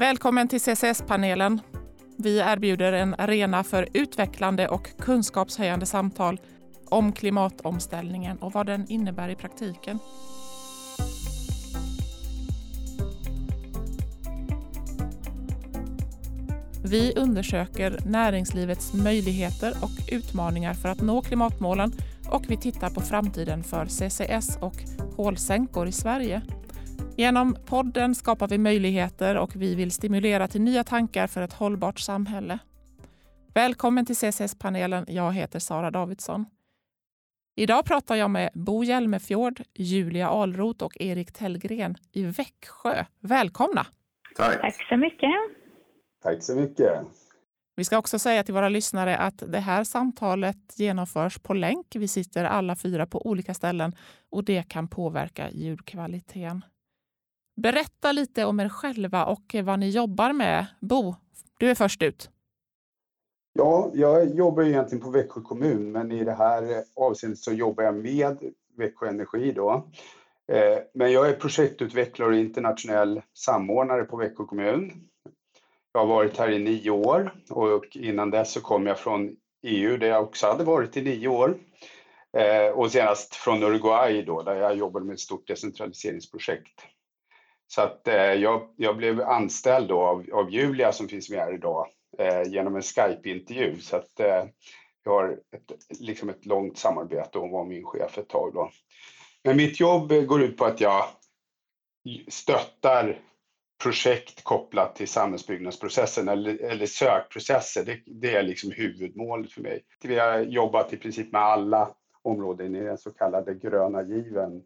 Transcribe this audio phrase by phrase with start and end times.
[0.00, 1.60] Välkommen till CCS-panelen.
[2.18, 6.40] Vi erbjuder en arena för utvecklande och kunskapshöjande samtal
[6.88, 9.98] om klimatomställningen och vad den innebär i praktiken.
[16.84, 21.92] Vi undersöker näringslivets möjligheter och utmaningar för att nå klimatmålen
[22.28, 24.76] och vi tittar på framtiden för CCS och
[25.16, 26.42] kolsänkor i Sverige.
[27.20, 31.98] Genom podden skapar vi möjligheter och vi vill stimulera till nya tankar för ett hållbart
[31.98, 32.58] samhälle.
[33.54, 35.04] Välkommen till CCS-panelen.
[35.08, 36.46] Jag heter Sara Davidsson.
[37.56, 43.04] Idag pratar jag med Bo Hjelmefjord, Julia Alroth och Erik Tellgren i Växjö.
[43.20, 43.86] Välkomna!
[44.36, 44.60] Tack.
[44.60, 45.30] Tack så mycket.
[46.22, 47.02] Tack så mycket.
[47.76, 51.86] Vi ska också säga till våra lyssnare att det här samtalet genomförs på länk.
[51.94, 53.96] Vi sitter alla fyra på olika ställen
[54.30, 56.62] och det kan påverka ljudkvaliteten.
[57.62, 60.66] Berätta lite om er själva och vad ni jobbar med.
[60.80, 61.14] Bo,
[61.58, 62.30] du är först ut.
[63.52, 67.94] Ja, jag jobbar egentligen på Växjö kommun, men i det här avseendet så jobbar jag
[67.94, 68.38] med
[68.76, 69.90] Växjö Energi då.
[70.52, 74.92] Eh, men jag är projektutvecklare och internationell samordnare på Växjö kommun.
[75.92, 79.96] Jag har varit här i nio år och innan dess så kom jag från EU
[79.96, 81.58] där jag också hade varit i nio år.
[82.36, 86.86] Eh, och senast från Uruguay då, där jag jobbade med ett stort decentraliseringsprojekt.
[87.74, 91.54] Så att eh, jag, jag, blev anställd då av, av, Julia som finns med här
[91.54, 91.86] idag
[92.18, 93.80] eh, genom en Skype-intervju.
[93.80, 94.44] Så att eh,
[95.04, 98.70] jag har ett, liksom ett långt samarbete och hon var min chef ett tag då.
[99.44, 101.04] Men mitt jobb går ut på att jag
[102.28, 103.18] stöttar
[103.82, 107.84] projekt kopplat till samhällsbyggnadsprocessen eller, eller sökprocesser.
[107.84, 109.82] Det, det, är liksom huvudmålet för mig.
[110.02, 114.62] Vi har jobbat i princip med alla områden i den så kallade gröna given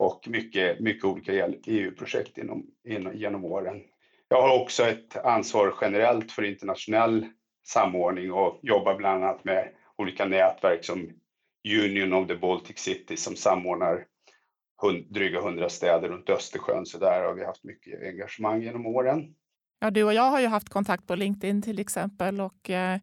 [0.00, 3.82] och mycket, mycket olika EU-projekt inom, inom, genom åren.
[4.28, 7.26] Jag har också ett ansvar generellt för internationell
[7.66, 11.10] samordning och jobbar bland annat med olika nätverk som
[11.84, 14.06] Union of the Baltic City som samordnar
[14.82, 16.86] hund, dryga hundra städer runt Östersjön.
[16.86, 19.34] Så där har vi haft mycket engagemang genom åren.
[19.80, 22.98] Ja, du och jag har ju haft kontakt på LinkedIn till exempel och eh,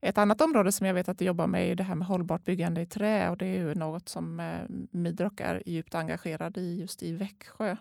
[0.00, 2.44] ett annat område som jag vet att du jobbar med är det här med hållbart
[2.44, 4.46] byggande i trä och det är ju något som eh,
[4.90, 7.76] Midrock är djupt engagerad i just i Växjö.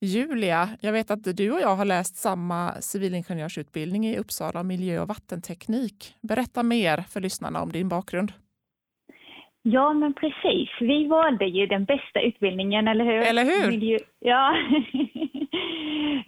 [0.00, 5.08] Julia, jag vet att du och jag har läst samma civilingenjörsutbildning i Uppsala, miljö och
[5.08, 6.14] vattenteknik.
[6.22, 8.32] Berätta mer för lyssnarna om din bakgrund.
[9.62, 10.68] Ja, men precis.
[10.80, 13.22] Vi valde ju den bästa utbildningen, eller hur?
[13.22, 13.70] Eller hur?
[13.70, 13.98] Miljö...
[14.18, 14.56] Ja.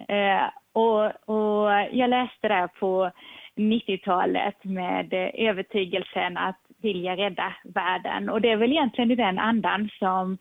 [0.79, 3.11] Och, och jag läste det på
[3.55, 8.29] 90-talet med övertygelsen att vilja rädda världen.
[8.29, 10.37] Och det är väl egentligen i den andan som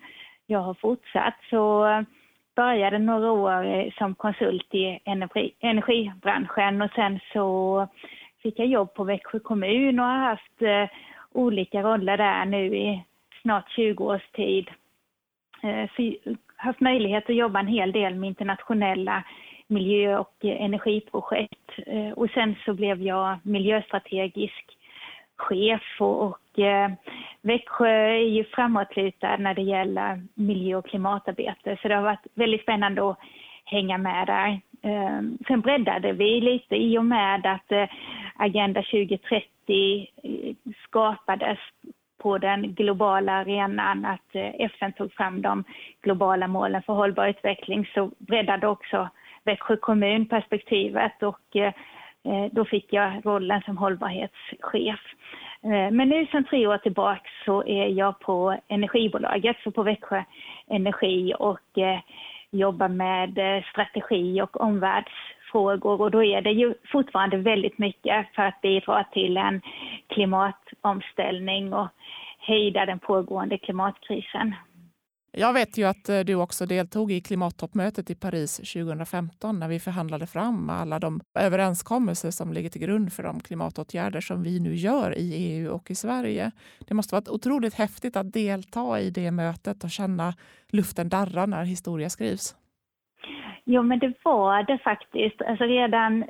[0.46, 1.34] jag har fortsatt.
[1.50, 1.86] Så
[2.56, 7.86] började några år som konsult i energi, energibranschen och sen så
[8.42, 10.88] fick jag jobb på Växjö kommun och har haft eh,
[11.32, 13.04] olika roller där nu i
[13.42, 14.70] snart 20 års tid.
[15.62, 15.90] Eh,
[16.56, 19.24] haft möjlighet att jobba en hel del med internationella
[19.68, 21.70] miljö och energiprojekt.
[21.86, 24.78] Eh, och sen så blev jag miljöstrategisk
[25.36, 26.90] chef och, och eh,
[27.42, 32.62] Växjö är ju framåtlutad när det gäller miljö och klimatarbete så det har varit väldigt
[32.62, 33.18] spännande att
[33.64, 34.60] hänga med där.
[34.82, 37.88] Eh, sen breddade vi lite i och med att eh,
[38.36, 40.06] Agenda 2030
[40.84, 41.58] skapades
[42.18, 45.64] på den globala arenan, att eh, FN tog fram de
[46.02, 49.08] globala målen för hållbar utveckling så breddade också
[49.48, 51.72] Växjö kommun perspektivet och eh,
[52.52, 55.00] då fick jag rollen som hållbarhetschef.
[55.62, 60.22] Eh, men nu sedan tre år tillbaka så är jag på energibolaget, så på Växjö
[60.70, 62.00] Energi och eh,
[62.50, 68.42] jobbar med eh, strategi och omvärldsfrågor och då är det ju fortfarande väldigt mycket för
[68.42, 69.60] att bidra till en
[70.06, 71.88] klimatomställning och
[72.38, 74.54] hejda den pågående klimatkrisen.
[75.32, 79.80] Jag vet ju att eh, du också deltog i klimattoppmötet i Paris 2015 när vi
[79.80, 84.74] förhandlade fram alla de överenskommelser som ligger till grund för de klimatåtgärder som vi nu
[84.74, 86.50] gör i EU och i Sverige.
[86.88, 90.34] Det måste varit otroligt häftigt att delta i det mötet och känna
[90.72, 92.56] luften darra när historia skrivs.
[93.64, 95.42] Jo, men det var det faktiskt.
[95.42, 96.24] Alltså redan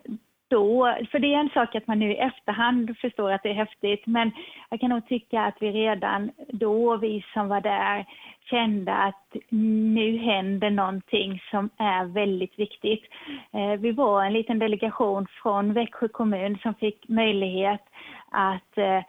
[0.48, 3.54] då, för det är en sak att man nu i efterhand förstår att det är
[3.54, 4.30] häftigt, men
[4.70, 8.06] jag kan nog tycka att vi redan då, vi som var där,
[8.50, 13.04] kände att nu händer någonting som är väldigt viktigt.
[13.52, 17.82] Eh, vi var en liten delegation från Växjö kommun som fick möjlighet
[18.30, 19.02] att eh,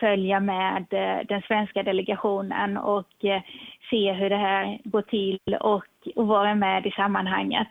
[0.00, 3.24] följa med eh, den svenska delegationen och
[3.94, 5.84] se hur det här går till och,
[6.16, 7.68] och vara med i sammanhanget.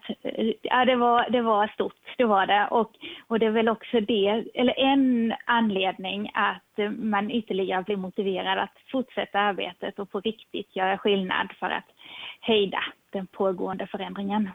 [0.61, 1.95] Ja, det var, det var stort.
[2.17, 2.67] det var det.
[2.71, 2.91] Och,
[3.27, 8.77] och det är väl också det, eller en anledning att man ytterligare blir motiverad att
[8.91, 11.89] fortsätta arbetet och på riktigt göra skillnad för att
[12.41, 14.49] hejda den pågående förändringen.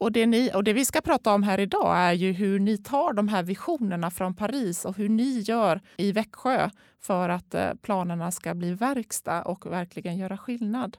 [0.00, 2.78] Och det, ni, och det vi ska prata om här idag är ju hur ni
[2.78, 7.74] tar de här visionerna från Paris och hur ni gör i Växjö för att eh,
[7.82, 10.96] planerna ska bli verkstad och verkligen göra skillnad.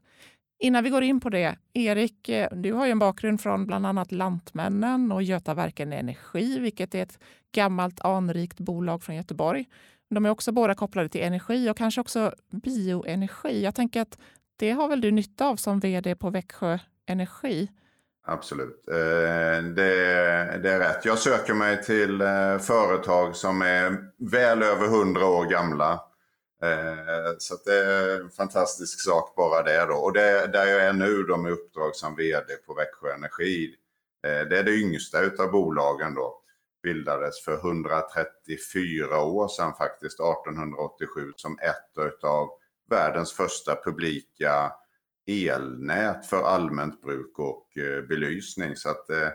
[0.59, 3.85] Innan vi går in på det, Erik, eh, du har ju en bakgrund från bland
[3.85, 7.19] annat Lantmännen och Götaverken Energi, vilket är ett
[7.51, 9.65] gammalt anrikt bolag från Göteborg.
[10.09, 13.63] De är också båda kopplade till energi och kanske också bioenergi.
[13.63, 14.17] Jag tänker att
[14.55, 17.69] det har väl du nytta av som vd på Växjö Energi?
[18.31, 21.05] Absolut, eh, det, det, är rätt.
[21.05, 25.91] Jag söker mig till eh, företag som är väl över 100 år gamla.
[26.63, 29.93] Eh, så det är en fantastisk sak bara det då.
[29.93, 33.75] Och det, där jag är nu då med uppdrag som vd på Växjö Energi.
[34.21, 36.41] Det är det yngsta utav bolagen då.
[36.83, 42.49] Bildades för 134 år sedan faktiskt, 1887, som ett utav
[42.89, 44.71] världens första publika
[45.29, 48.75] elnät för allmänt bruk och eh, belysning.
[48.75, 49.27] Så att eh,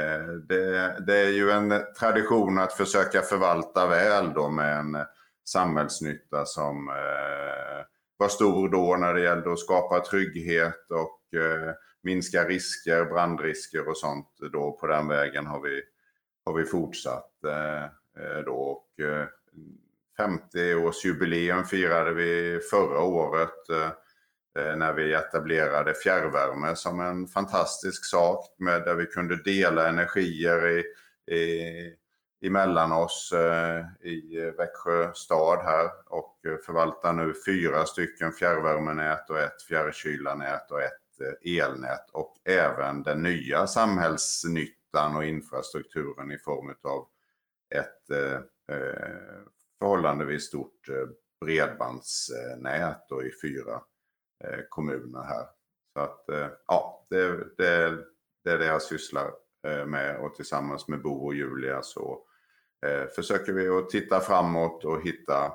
[0.00, 4.96] eh, det, det, är ju en tradition att försöka förvalta väl då med en
[5.44, 6.86] samhällsnytta som
[8.16, 11.20] var stor då när det gällde att skapa trygghet och
[12.02, 14.28] minska risker, brandrisker och sånt.
[14.52, 15.82] Då på den vägen har vi,
[16.44, 17.30] har vi fortsatt.
[18.46, 18.54] Då.
[18.54, 18.88] Och
[20.18, 23.68] 50-årsjubileum firade vi förra året
[24.58, 30.68] Eh, när vi etablerade fjärrvärme som en fantastisk sak med där vi kunde dela energier
[30.68, 30.84] i,
[31.34, 31.96] i,
[32.46, 39.62] emellan oss eh, i Växjö stad här och förvaltar nu fyra stycken fjärrvärmenät och ett
[39.62, 47.06] fjärrkylarnät och ett eh, elnät och även den nya samhällsnyttan och infrastrukturen i form av
[47.74, 48.40] ett eh,
[48.76, 49.44] eh,
[49.78, 50.88] förhållandevis stort
[51.40, 53.80] bredbandsnät då i fyra
[54.68, 55.46] kommuner här.
[55.92, 57.28] Så att eh, ja, det,
[57.58, 57.98] det,
[58.44, 59.30] det är det jag sysslar
[59.66, 62.18] eh, med och tillsammans med Bo och Julia så
[63.14, 65.52] försöker vi att titta framåt och hitta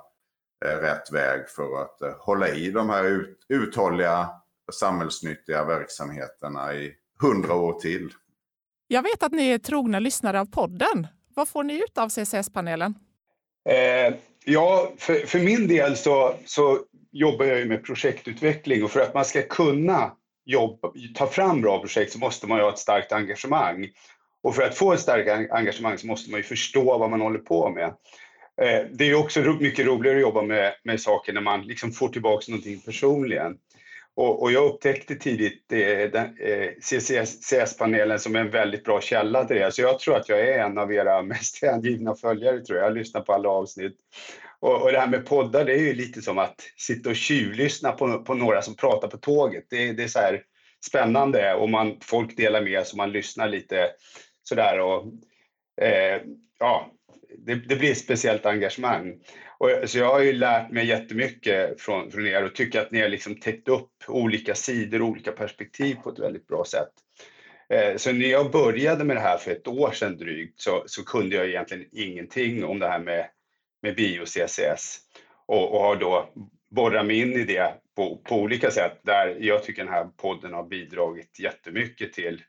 [0.65, 4.29] rätt väg för att hålla i de här ut, uthålliga
[4.73, 8.13] samhällsnyttiga verksamheterna i hundra år till.
[8.87, 11.07] Jag vet att ni är trogna lyssnare av podden.
[11.35, 12.95] Vad får ni ut av CCS-panelen?
[13.69, 16.79] Eh, ja, för, för min del så, så
[17.17, 20.11] jobbar jag ju med projektutveckling och för att man ska kunna
[20.45, 23.87] jobba, ta fram bra projekt så måste man ju ha ett starkt engagemang.
[24.43, 27.39] Och för att få ett starkt engagemang så måste man ju förstå vad man håller
[27.39, 27.85] på med.
[28.61, 32.09] Eh, det är också mycket roligare att jobba med, med saker när man liksom får
[32.09, 33.57] tillbaka någonting personligen.
[34.15, 39.71] Och, och jag upptäckte tidigt eh, eh CCS-panelen som en väldigt bra källa till det.
[39.71, 42.59] Så jag tror att jag är en av era mest hängivna följare.
[42.59, 42.87] Tror jag.
[42.87, 43.97] jag lyssnar på alla avsnitt.
[44.61, 47.91] Och, och det här med poddar, det är ju lite som att sitta och tjuvlyssna
[47.91, 49.65] på, på några som pratar på tåget.
[49.69, 50.43] Det, det är så här
[50.85, 53.89] spännande och man, folk delar med sig och man lyssnar lite
[54.43, 54.79] sådär.
[54.79, 55.05] Och,
[55.81, 56.21] eh,
[56.59, 56.91] ja,
[57.37, 59.19] det, det, blir ett speciellt engagemang.
[59.59, 63.01] Och, så jag har ju lärt mig jättemycket från, från er och tycker att ni
[63.01, 66.91] har liksom täckt upp olika sidor, och olika perspektiv på ett väldigt bra sätt.
[67.69, 71.05] Eh, så när jag började med det här för ett år sedan drygt så, så
[71.05, 73.25] kunde jag egentligen ingenting om det här med
[73.81, 74.97] med bio-CCS
[75.45, 76.29] och, och har då
[76.69, 80.53] borrat mig in i det på, på olika sätt där jag tycker den här podden
[80.53, 82.41] har bidragit jättemycket till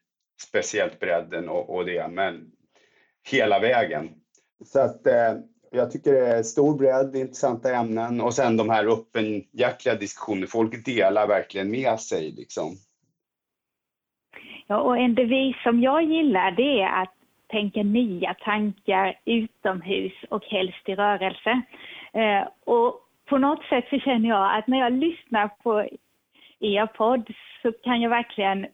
[0.43, 2.51] speciellt bredden och, och det, men
[3.31, 4.11] hela vägen.
[4.65, 5.35] Så att eh,
[5.71, 10.47] jag tycker det är stor bredd, intressanta ämnen och sen de här öppenhjärtiga diskussionerna.
[10.47, 12.77] Folk delar verkligen med sig liksom.
[14.67, 17.18] Ja, och en devis som jag gillar det är att
[17.49, 21.63] tänka nya tankar utomhus och helst i rörelse.
[22.13, 25.89] Eh, och på något sätt så känner jag att när jag lyssnar på
[26.61, 28.67] er podd så kan jag verkligen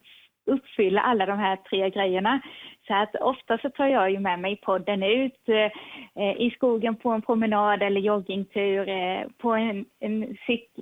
[0.46, 2.40] uppfylla alla de här tre grejerna.
[2.86, 7.10] Så att ofta så tar jag ju med mig podden ut eh, i skogen på
[7.10, 10.36] en promenad eller joggingtur, eh, på, en, en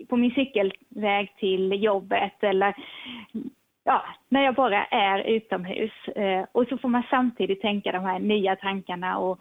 [0.09, 2.75] på min cykelväg till jobbet eller
[3.85, 5.93] ja, när jag bara är utomhus.
[6.17, 9.39] Eh, och så får man samtidigt tänka de här nya tankarna och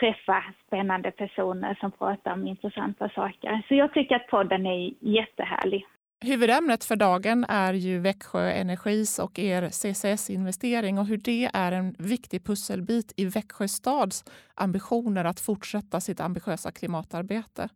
[0.00, 3.62] träffa spännande personer som pratar om intressanta saker.
[3.68, 5.86] Så jag tycker att podden är jättehärlig.
[6.20, 11.94] Huvudämnet för dagen är ju Växjö Energis och er CCS-investering och hur det är en
[11.98, 14.24] viktig pusselbit i Växjö stads
[14.54, 17.68] ambitioner att fortsätta sitt ambitiösa klimatarbete.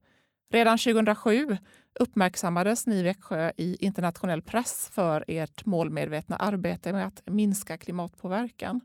[0.51, 1.59] Redan 2007
[2.01, 8.81] uppmärksammades ni i Växjö i internationell press för ert målmedvetna arbete med att minska klimatpåverkan.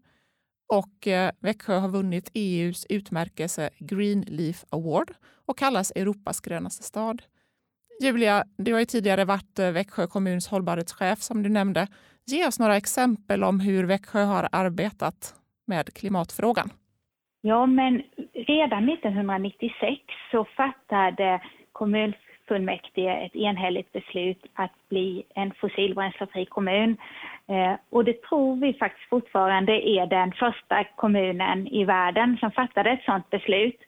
[0.68, 5.14] Och eh, Växjö har vunnit EUs utmärkelse Green Leaf Award
[5.46, 7.22] och kallas Europas grönaste stad.
[8.02, 11.88] Julia, du har ju tidigare varit eh, Växjö kommuns hållbarhetschef som du nämnde.
[12.26, 15.36] Ge oss några exempel om hur Växjö har arbetat
[15.68, 16.70] med klimatfrågan.
[17.46, 26.98] Ja, men redan 1996 så fattade kommunfullmäktige ett enhälligt beslut att bli en fossilbränslefri kommun.
[27.48, 32.90] Eh, och det tror vi faktiskt fortfarande är den första kommunen i världen som fattade
[32.90, 33.80] ett sådant beslut.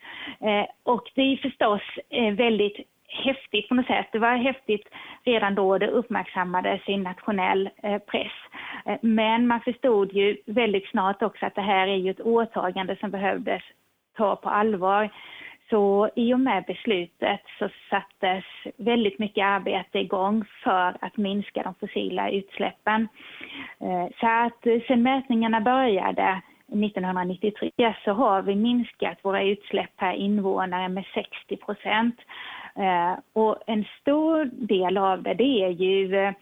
[0.41, 2.77] Eh, och det är förstås eh, väldigt
[3.24, 4.07] häftigt på något sätt.
[4.12, 4.88] Det var häftigt
[5.24, 8.31] redan då det uppmärksammades i nationell eh, press.
[8.86, 12.95] Eh, men man förstod ju väldigt snart också att det här är ju ett åtagande
[12.95, 13.62] som behövdes
[14.17, 15.10] ta på allvar.
[15.69, 18.43] Så i och med beslutet så sattes
[18.77, 23.07] väldigt mycket arbete igång för att minska de fossila utsläppen.
[23.79, 27.72] Eh, så att sen mätningarna började 1993
[28.03, 32.15] så har vi minskat våra utsläpp per invånare med 60 procent.
[32.77, 36.34] Eh, och en stor del av det, det är ju eh,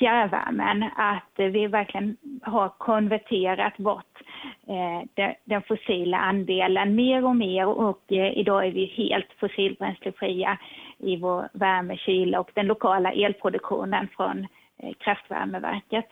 [0.00, 4.18] fjärrvärmen, att vi verkligen har konverterat bort
[4.66, 10.58] eh, den fossila andelen mer och mer och eh, idag är vi helt fossilbränslefria
[10.98, 14.46] i vår värme, kyla och den lokala elproduktionen från
[14.78, 16.06] eh, kraftvärmeverket.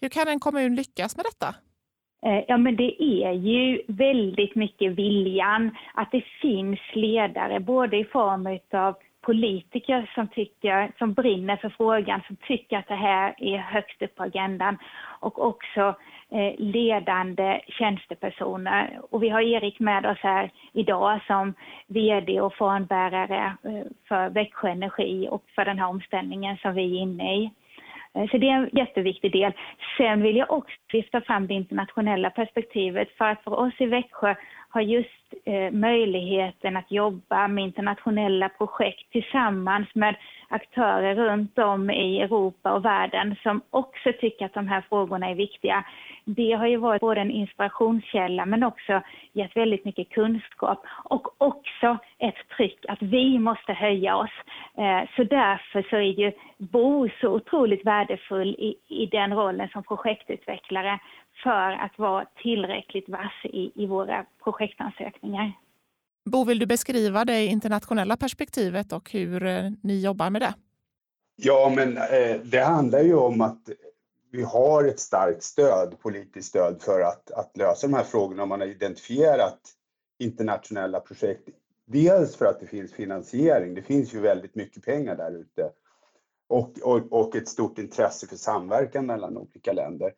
[0.00, 1.54] Hur kan en kommun lyckas med detta?
[2.26, 8.04] Eh, ja, men det är ju väldigt mycket viljan, att det finns ledare, både i
[8.04, 13.58] form av politiker som, tycker, som brinner för frågan, som tycker att det här är
[13.58, 14.78] högst upp på agendan
[15.20, 15.94] och också
[16.30, 19.00] eh, ledande tjänstepersoner.
[19.10, 21.54] Och vi har Erik med oss här idag som
[21.86, 27.00] VD och fanbärare eh, för Växjö Energi och för den här omställningen som vi är
[27.00, 27.50] inne i.
[28.14, 29.52] Eh, så det är en jätteviktig del.
[29.96, 34.34] Sen vill jag också lyfta fram det internationella perspektivet för att för oss i Växjö
[34.72, 40.16] har just eh, möjligheten att jobba med internationella projekt tillsammans med
[40.48, 45.34] aktörer runt om i Europa och världen som också tycker att de här frågorna är
[45.34, 45.84] viktiga.
[46.24, 49.00] Det har ju varit både en inspirationskälla men också
[49.32, 54.36] gett väldigt mycket kunskap och också ett tryck att vi måste höja oss.
[54.78, 59.82] Eh, så därför så är ju Bo så otroligt värdefull i, i den rollen som
[59.82, 60.98] projektutvecklare
[61.42, 65.52] för att vara tillräckligt vass i, i våra projektansökningar.
[66.24, 70.54] Bo, vill du beskriva det internationella perspektivet och hur eh, ni jobbar med det?
[71.36, 73.68] Ja, men eh, det handlar ju om att
[74.32, 78.46] vi har ett starkt stöd, politiskt stöd för att, att lösa de här frågorna.
[78.46, 79.60] Man har identifierat
[80.18, 81.48] internationella projekt.
[81.86, 85.70] Dels för att det finns finansiering, det finns ju väldigt mycket pengar där ute.
[86.48, 90.12] Och, och, och ett stort intresse för samverkan mellan olika länder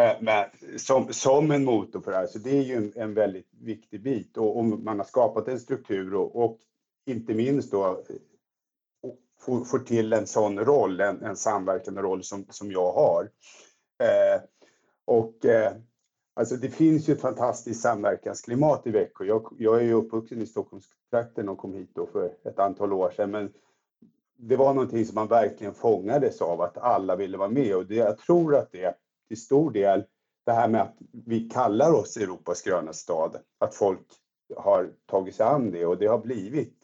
[0.00, 3.14] med, med, som, som en motor för det här, så det är ju en, en
[3.14, 4.36] väldigt viktig bit.
[4.36, 6.58] Och, och, man har skapat en struktur och, och
[7.06, 8.04] inte minst då
[9.40, 13.30] får, får till en sån roll, en, en samverkande roll som, som jag har.
[14.02, 14.42] Eh,
[15.04, 15.72] och eh,
[16.34, 19.24] alltså det finns ju ett fantastiskt samverkansklimat i Växjö.
[19.24, 23.10] Jag, jag är ju uppvuxen i Stockholmstrakten och kom hit då för ett antal år
[23.16, 23.30] sedan.
[23.30, 23.52] Men
[24.36, 27.76] det var någonting som man verkligen fångades av, att alla ville vara med.
[27.76, 28.94] Och det, jag tror att det
[29.30, 30.04] till stor del
[30.46, 30.96] det här med att
[31.26, 34.06] vi kallar oss Europas gröna stad, att folk
[34.56, 36.76] har tagit sig an det och det har blivit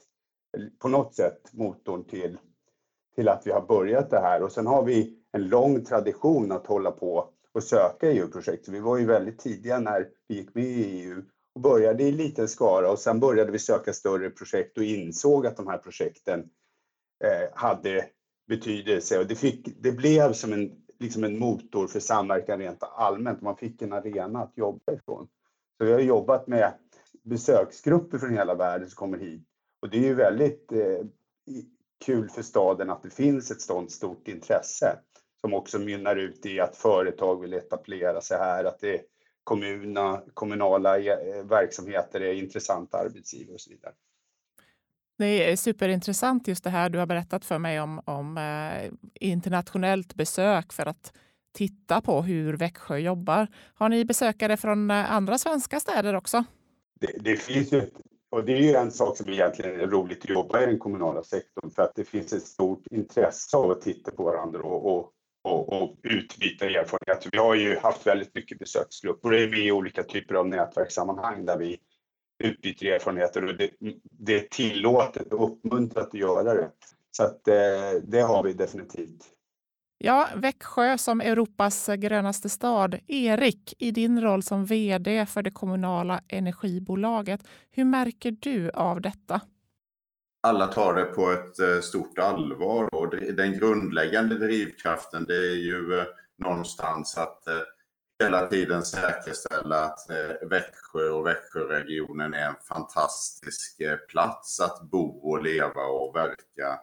[0.79, 2.39] på något sätt motorn till,
[3.15, 4.43] till att vi har börjat det här.
[4.43, 8.69] Och sen har vi en lång tradition att hålla på och söka EU-projekt.
[8.69, 11.23] Vi var ju väldigt tidiga när vi gick med i EU
[11.55, 15.57] och började i liten skara och sen började vi söka större projekt och insåg att
[15.57, 16.51] de här projekten
[17.25, 18.07] eh, hade
[18.49, 23.43] betydelse och det, fick, det blev som en liksom en motor för samverkan rent allmänt.
[23.43, 25.29] Man fick en arena att jobba ifrån.
[25.79, 26.73] Så vi har jobbat med
[27.23, 29.43] besöksgrupper från hela världen som kommer hit.
[29.83, 31.07] Och det är ju väldigt eh,
[32.05, 34.99] kul för staden att det finns ett sådant stort intresse
[35.41, 39.03] som också mynnar ut i att företag vill etablera sig här, att det
[39.45, 43.95] kommuna, kommunala eh, verksamheter är intressanta arbetsgivare och så vidare.
[45.19, 50.15] Det är superintressant just det här du har berättat för mig om, om eh, internationellt
[50.15, 51.13] besök för att
[51.55, 53.49] titta på hur Växjö jobbar.
[53.75, 56.45] Har ni besökare från eh, andra svenska städer också?
[57.01, 57.91] Det, det finns ju,
[58.31, 61.23] och det är ju en sak som egentligen är roligt att jobba i den kommunala
[61.23, 65.13] sektorn för att det finns ett stort intresse av att titta på varandra och, och,
[65.45, 67.29] och, och utbyta erfarenheter.
[67.33, 71.59] Vi har ju haft väldigt mycket besöksgrupper och är i olika typer av nätverkssammanhang där
[71.59, 71.79] vi
[72.39, 73.71] utbyter erfarenheter och det,
[74.11, 76.71] det är tillåtet och uppmuntrat att göra det.
[77.11, 79.25] Så att, eh, det har vi definitivt.
[79.99, 82.99] Ja, Växjö som Europas grönaste stad.
[83.07, 87.41] Erik, i din roll som vd för det kommunala energibolaget,
[87.71, 89.41] hur märker du av detta?
[90.43, 95.99] Alla tar det på ett eh, stort allvar och den grundläggande drivkraften det är ju
[95.99, 96.05] eh,
[96.39, 97.55] någonstans att eh,
[98.19, 105.31] hela tiden säkerställa att eh, Växjö och Växjöregionen är en fantastisk eh, plats att bo
[105.31, 106.81] och leva och verka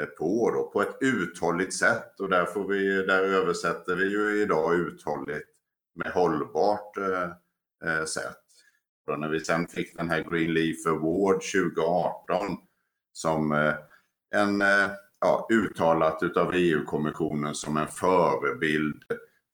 [0.00, 4.42] eh, på då, på ett uthålligt sätt och där, får vi, där översätter vi ju
[4.42, 5.48] idag uthålligt
[5.94, 7.30] med hållbart eh,
[7.84, 8.40] eh sätt.
[9.06, 12.56] Och när vi sen fick den här Green Leaf Award 2018
[13.12, 13.74] som eh,
[14.34, 19.02] en eh, ja, uttalat utav EU-kommissionen som en förebild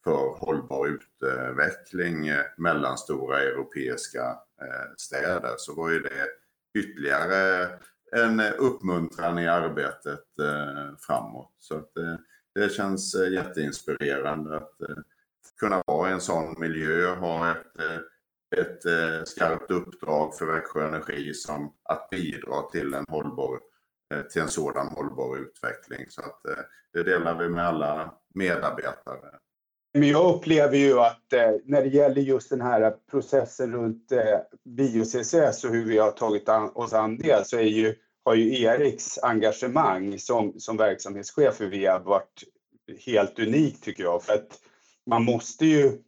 [0.04, 6.26] för hållbar utveckling eh, mellan stora europeiska eh, städer så var ju det
[6.78, 7.68] ytterligare
[8.12, 11.54] en uppmuntran i arbetet eh, framåt.
[11.58, 11.92] Så att,
[12.54, 14.76] det känns jätteinspirerande att
[15.60, 17.66] kunna vara i en sån miljö, ha ett,
[18.56, 23.60] ett skarpt uppdrag för Växjö Energi som att bidra till en, hållbar,
[24.32, 26.06] till en sådan hållbar utveckling.
[26.08, 26.42] Så att
[26.92, 29.38] det delar vi med alla medarbetare.
[29.94, 34.38] Men jag upplever ju att eh, när det gäller just den här processen runt eh,
[34.64, 37.94] bio-CCS och hur vi har tagit an, oss an det så är ju,
[38.24, 42.42] har ju Eriks engagemang som, som verksamhetschef för VEAB varit
[43.06, 44.22] helt unikt tycker jag.
[44.22, 44.58] För att
[45.06, 45.98] man måste ju,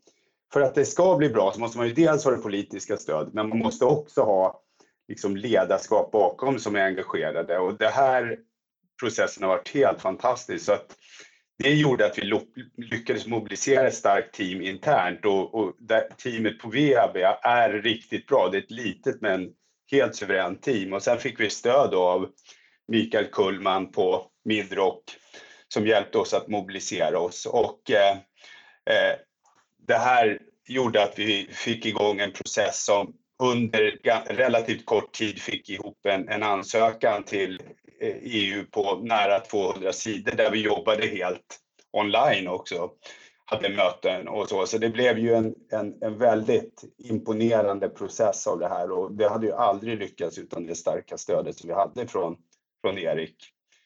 [0.53, 3.31] för att det ska bli bra så måste man ju dels ha det politiska stöd
[3.33, 4.63] men man måste också ha
[5.09, 8.39] liksom ledarskap bakom som är engagerade och det här
[9.01, 10.65] processen har varit helt fantastisk.
[10.65, 10.97] Så att
[11.63, 12.41] det gjorde att vi
[12.77, 15.75] lyckades mobilisera ett starkt team internt och, och
[16.23, 18.49] teamet på VAB är riktigt bra.
[18.49, 19.51] Det är ett litet men
[19.91, 22.31] helt suveränt team och sen fick vi stöd av
[22.89, 25.03] Mikael Kullman på Midrock
[25.69, 28.17] som hjälpte oss att mobilisera oss och eh,
[28.91, 29.17] eh,
[29.87, 30.39] det här
[30.69, 33.99] gjorde att vi fick igång en process som under
[34.35, 37.63] relativt kort tid fick ihop en, en ansökan till
[38.03, 41.59] EU på nära 200 sidor där vi jobbade helt
[41.93, 42.91] online också.
[43.45, 44.67] Hade möten och så.
[44.67, 49.29] Så det blev ju en, en, en väldigt imponerande process av det här och det
[49.29, 52.37] hade ju aldrig lyckats utan det starka stödet som vi hade från,
[52.81, 53.37] från Erik.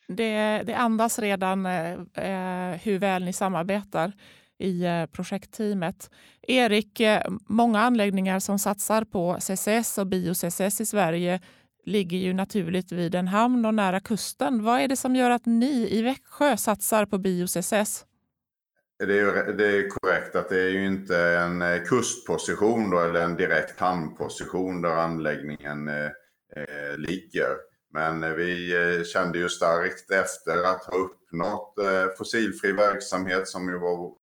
[0.09, 4.13] Det, det andas redan eh, eh hur väl ni samarbetar
[4.59, 6.11] i eh, projektteamet.
[6.43, 11.41] Erik, eh, många anläggningar som satsar på CCS och bio-CCS i Sverige
[11.87, 14.63] ligger ju naturligt vid en hamn och nära kusten.
[14.63, 18.05] Vad är det som gör att ni i Växjö satsar på bio-CCS?
[18.99, 23.21] Det är, det är korrekt att det är ju inte en eh, kustposition då, eller
[23.21, 26.05] en direkt hamnposition där anläggningen eh,
[26.57, 27.57] eh ligger.
[27.93, 33.79] Men eh, vi kände ju starkt efter att ha uppnått eh, fossilfri verksamhet som ju
[33.79, 34.15] var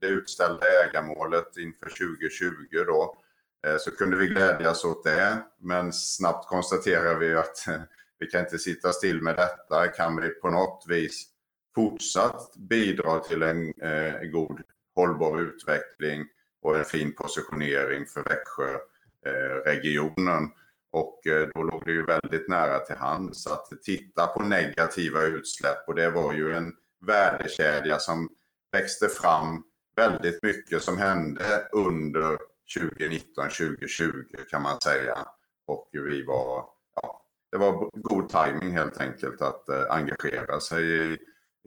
[0.00, 3.16] det utställda ägarmålet inför 2020 då
[3.64, 5.38] Eh, så kunde vi glädjas åt det.
[5.60, 7.80] Men snabbt konstaterar vi att eh,
[8.18, 9.88] vi kan inte sitta still med detta.
[9.88, 11.26] Kan vi på något vis
[11.74, 14.60] fortsatt bidra till en eh, god
[14.94, 16.26] hållbar utveckling
[16.62, 20.44] och en fin positionering för Växjöregionen.
[20.44, 20.50] Eh,
[20.90, 21.20] och
[21.54, 26.10] då låg det ju väldigt nära till hands att titta på negativa utsläpp och det
[26.10, 26.72] var ju en
[27.06, 28.28] värdekedja som
[28.72, 29.62] växte fram
[29.96, 32.38] väldigt mycket som hände under
[32.78, 34.12] 2019, 2020
[34.50, 35.18] kan man säga.
[35.66, 36.64] Och vi var,
[37.02, 37.22] ja,
[37.52, 41.18] det var god timing helt enkelt att eh, engagera sig i,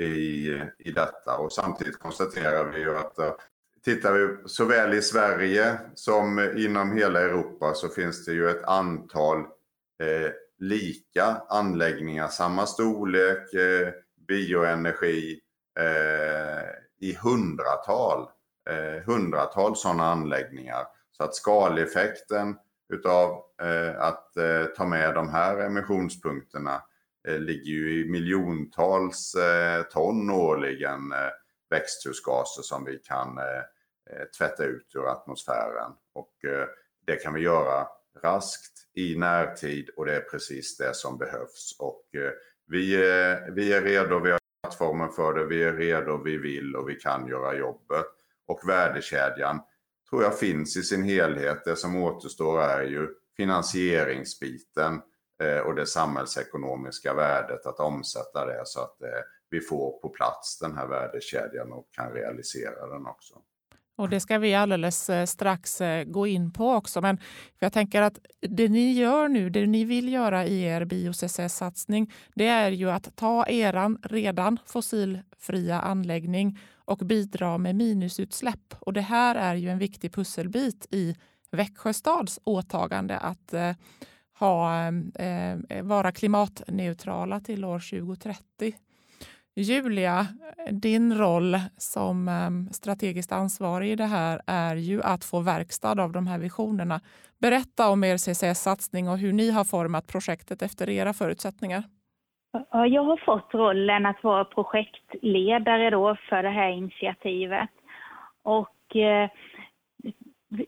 [0.03, 0.47] i,
[0.79, 1.37] i detta.
[1.37, 3.33] Och samtidigt konstaterar vi ju att eh,
[3.85, 9.39] tittar vi såväl i Sverige som inom hela Europa så finns det ju ett antal
[10.03, 13.89] eh, lika anläggningar, samma storlek, eh,
[14.27, 15.39] bioenergi
[15.79, 18.29] eh, i hundratal
[18.69, 20.87] eh, hundratals sådana anläggningar.
[21.11, 22.55] Så att skaleffekten
[22.93, 26.81] utav eh, att eh, ta med de här emissionspunkterna
[27.27, 31.29] eh, ligger ju i miljontals eh, ton årligen eh,
[31.69, 33.57] växthusgaser som vi kan eh,
[34.09, 35.91] eh tvätta ut ur atmosfären.
[36.13, 36.67] Och eh,
[37.05, 37.87] det kan vi göra
[38.23, 41.75] raskt i närtid och det är precis det som behövs.
[41.79, 42.31] Och eh,
[42.67, 42.97] vi,
[43.51, 46.95] vi är redo, vi har plattformen för det, vi är redo, vi vill och vi
[46.95, 48.16] kan göra jobbet
[48.47, 49.59] och värdekedjan
[50.09, 51.61] tror jag finns i sin helhet.
[51.65, 53.07] Det som återstår är ju
[53.37, 55.01] finansieringsbiten
[55.43, 59.09] eh, och det samhällsekonomiska värdet att omsätta det så att eh,
[59.49, 63.35] vi får på plats den här värdekedjan och kan realisera den också.
[63.95, 67.01] Och det ska vi alldeles eh, strax gå in på också.
[67.01, 67.17] Men
[67.59, 72.47] jag tänker att det ni gör nu, det ni vill göra i er bio-CCS-satsning, det
[72.47, 78.75] är ju att ta eran redan fossilfria anläggning och bidra med minusutsläpp.
[78.79, 81.15] Och det här är ju en viktig pusselbit i
[81.51, 83.71] Växjö stads åtagande att eh,
[84.39, 88.73] ha, eh, vara klimatneutrala till år 2030.
[89.55, 90.27] Julia,
[90.71, 96.11] din roll som eh, strategiskt ansvarig i det här är ju att få verkstad av
[96.11, 97.01] de här visionerna.
[97.39, 101.83] Berätta om er CCS-satsning och hur ni har format projektet efter era förutsättningar.
[102.71, 107.69] Jag har fått rollen att vara projektledare då för det här initiativet.
[108.43, 109.29] Och eh,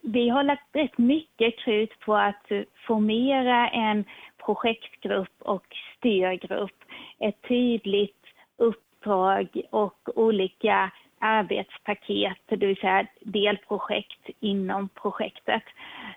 [0.01, 2.51] vi har lagt rätt mycket krut på att
[2.87, 4.03] formera en
[4.45, 5.65] projektgrupp och
[5.97, 6.83] styrgrupp.
[7.19, 8.25] Ett tydligt
[8.57, 15.63] uppdrag och olika arbetspaket, det vill säga delprojekt inom projektet.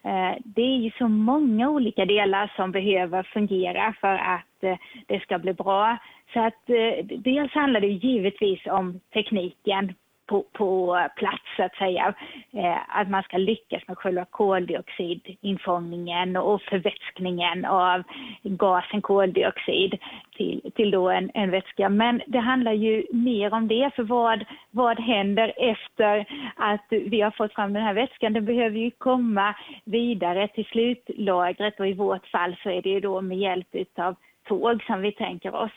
[0.04, 5.20] Eh, det är ju så många olika delar som behöver fungera för att Eh, det
[5.20, 5.98] ska bli bra.
[6.33, 9.94] Så att eh, dels handlar det givetvis om tekniken
[10.27, 12.14] på, på plats så att säga.
[12.53, 18.03] Eh, att man ska lyckas med själva koldioxidinfångningen och förvätskningen av
[18.42, 19.98] gasen koldioxid
[20.37, 21.88] till, till då en, en vätska.
[21.88, 27.31] Men det handlar ju mer om det, för vad, vad händer efter att vi har
[27.31, 28.33] fått fram den här vätskan?
[28.33, 33.01] Den behöver ju komma vidare till slutlagret och i vårt fall så är det ju
[33.01, 35.72] då med hjälp av tåg som vi tänker oss.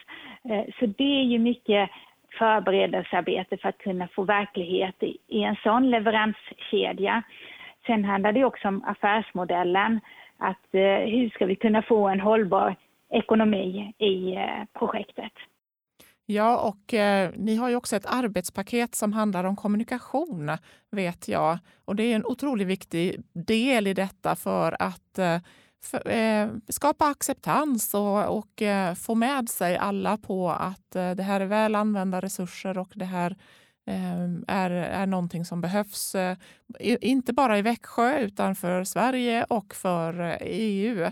[0.50, 1.90] Eh, så det är ju mycket
[2.40, 7.24] förberedelsearbete för att kunna få verklighet i, en sån leveranskedja.
[7.86, 10.00] Sen handlar det också om affärsmodellen,
[10.38, 12.76] att eh, hur ska vi kunna få en hållbar
[13.10, 15.32] ekonomi i eh, projektet.
[16.28, 20.52] Ja, och eh, ni har ju också ett arbetspaket som handlar om kommunikation,
[20.92, 21.58] vet jag.
[21.86, 25.38] Och det är en otroligt viktig del i detta för att eh,
[25.84, 31.24] för, eh, skapa acceptans och, och eh, få med sig alla på att eh, det
[31.24, 33.36] här är väl använda resurser och det här
[33.88, 36.16] eh, är, är någonting som behövs.
[36.16, 36.38] Eh,
[36.80, 41.12] inte bara i Växjö utan för Sverige och för eh, EU.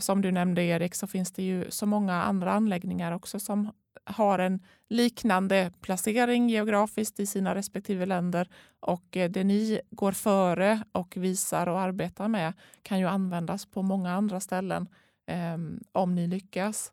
[0.00, 3.70] Som du nämnde Erik så finns det ju så många andra anläggningar också som
[4.04, 8.48] har en liknande placering geografiskt i sina respektive länder
[8.80, 12.52] och eh, det ni går före och visar och arbetar med
[12.82, 14.88] kan ju användas på många andra ställen
[15.26, 15.58] eh,
[15.92, 16.92] om ni lyckas.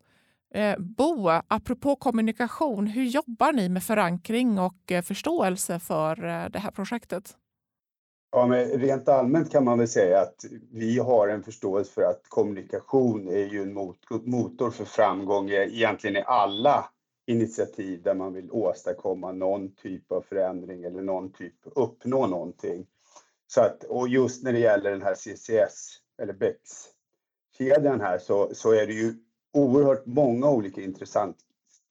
[0.54, 6.60] Eh, Bo, apropå kommunikation, hur jobbar ni med förankring och eh, förståelse för eh, det
[6.60, 7.38] här projektet?
[8.32, 12.22] Ja, men rent allmänt kan man väl säga att vi har en förståelse för att
[12.28, 13.74] kommunikation är ju en
[14.24, 16.90] motor för framgång egentligen i alla
[17.28, 22.86] initiativ där man vill åstadkomma någon typ av förändring eller någon typ, uppnå någonting.
[23.48, 28.72] Så att, och just när det gäller den här CCS eller BEX-kedjan här så, så
[28.72, 29.14] är det ju
[29.54, 31.38] oerhört många olika intressant,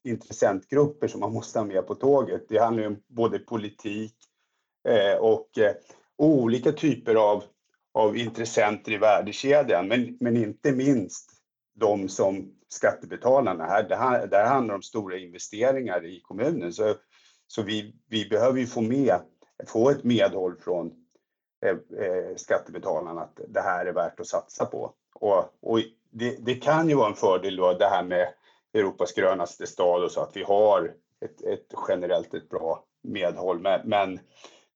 [0.03, 2.45] intressentgrupper som man måste ha med på tåget.
[2.49, 4.15] Det handlar ju om både politik
[4.87, 5.75] eh, och eh,
[6.21, 7.43] olika typer av,
[7.93, 11.31] av intressenter i värdekedjan, men, men inte minst
[11.73, 13.65] de som skattebetalarna.
[13.65, 16.73] Här, det, här, det här handlar om stora investeringar i kommunen.
[16.73, 16.93] Så,
[17.47, 19.21] så vi, vi behöver ju få, med,
[19.67, 20.91] få ett medhåll från
[21.65, 24.93] eh, eh, skattebetalarna att det här är värt att satsa på.
[25.15, 25.79] Och, och
[26.09, 28.33] det, det, kan ju vara en fördel då det här med
[28.73, 30.93] Europas grönaste stad och så att vi har
[31.25, 33.59] ett, ett generellt ett bra medhåll.
[33.59, 34.19] Men, men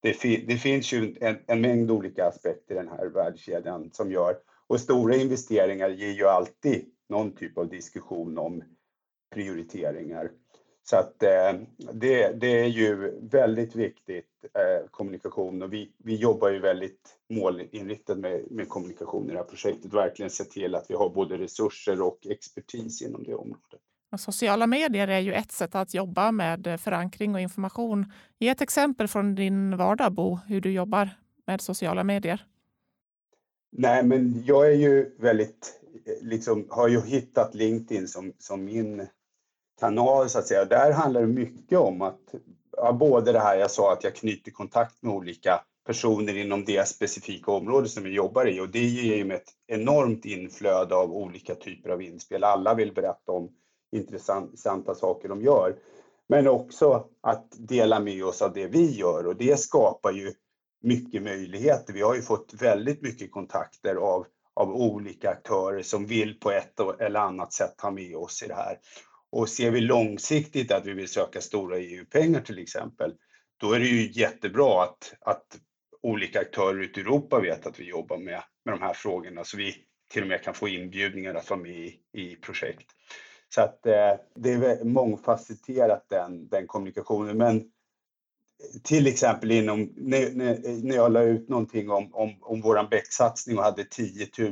[0.06, 4.38] det, det, finns ju en, en, mängd olika aspekter i den här värdekedjan som gör
[4.68, 8.64] och stora investeringar ger ju alltid någon typ av diskussion om
[9.34, 10.32] prioriteringar.
[10.84, 11.54] Så att eh,
[11.94, 18.18] det, det, är ju väldigt viktigt eh, kommunikation och vi, vi jobbar ju väldigt målinriktat
[18.18, 19.94] med, med kommunikation i det här projektet.
[19.94, 23.82] Verkligen se till att vi har både resurser och expertis inom det området.
[24.18, 28.12] Sociala medier är ju ett sätt att jobba med förankring och information.
[28.40, 31.10] Ge ett exempel från din vardag, Bo, hur du jobbar
[31.48, 32.46] med sociala medier.
[33.72, 35.82] Nej, men jag är ju väldigt
[36.22, 39.08] liksom, har ju hittat LinkedIn som, som min
[39.80, 40.66] kanal så att säga.
[40.66, 42.36] Där handlar det mycket om att,
[42.78, 46.88] ja, både det här jag sa att jag knyter kontakt med olika personer inom det
[46.88, 51.12] specifika område som jag jobbar i och det ger ju mig ett enormt inflöde av
[51.12, 52.44] olika typer av inspel.
[52.44, 53.50] Alla vill berätta om
[53.96, 55.76] intressanta saker de gör.
[56.30, 60.34] Men också att dela med oss av det vi gör och det skapar ju
[60.82, 61.94] mycket möjligheter.
[61.94, 66.80] Vi har ju fått väldigt mycket kontakter av av olika aktörer som vill på ett
[67.00, 68.80] eller annat sätt ha med oss i det här.
[69.32, 73.14] Och ser vi långsiktigt att vi vill söka stora EU-pengar till exempel,
[73.58, 75.60] då är det ju jättebra att, att
[76.02, 79.58] olika aktörer ute i Europa vet att vi jobbar med, med de här frågorna, så
[79.58, 79.76] vi
[80.10, 82.88] till och med kan få inbjudningar att vara med i, i projekt.
[83.56, 87.38] Så att eh, det är mångfacetterat den, den kommunikationen.
[87.38, 87.72] Men
[88.84, 90.30] till exempel inom, när,
[90.84, 94.48] när jag la ut någonting om, om, om våran bäcksatsning och hade 10 000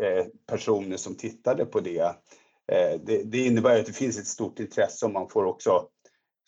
[0.00, 2.00] eh, personer som tittade på det.
[2.72, 3.22] Eh, det.
[3.22, 3.38] det.
[3.38, 5.88] innebär att det finns ett stort intresse och man får också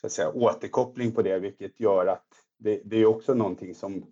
[0.01, 2.27] så att säga, återkoppling på det, vilket gör att
[2.59, 4.07] det, det är också någonting som,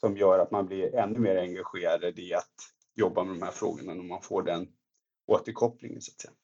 [0.00, 2.54] som gör att man blir ännu mer engagerad i att
[2.94, 4.68] jobba med de här frågorna när man får den
[5.26, 6.34] återkopplingen så att säga.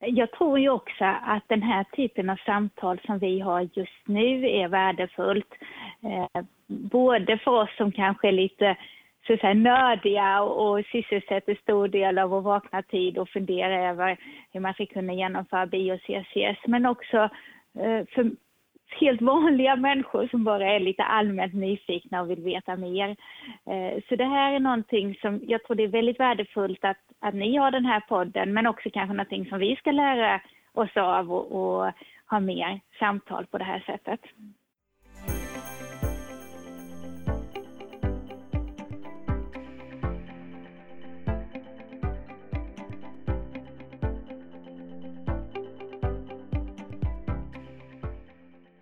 [0.00, 4.50] Jag tror ju också att den här typen av samtal som vi har just nu
[4.50, 5.54] är värdefullt.
[6.02, 8.76] Eh, både för oss som kanske är lite
[9.26, 14.16] så att säga, nördiga och sysselsätter stor del av vår vakna tid och funderar över
[14.52, 17.16] hur man ska kunna genomföra bio-CCS, men också
[17.78, 18.30] eh, för
[18.90, 23.08] helt vanliga människor som bara är lite allmänt nyfikna och vill veta mer.
[23.66, 27.34] Eh, så det här är någonting som jag tror det är väldigt värdefullt att, att
[27.34, 30.40] ni har den här podden, men också kanske någonting som vi ska lära
[30.72, 31.92] oss av och, och
[32.30, 34.20] ha mer samtal på det här sättet.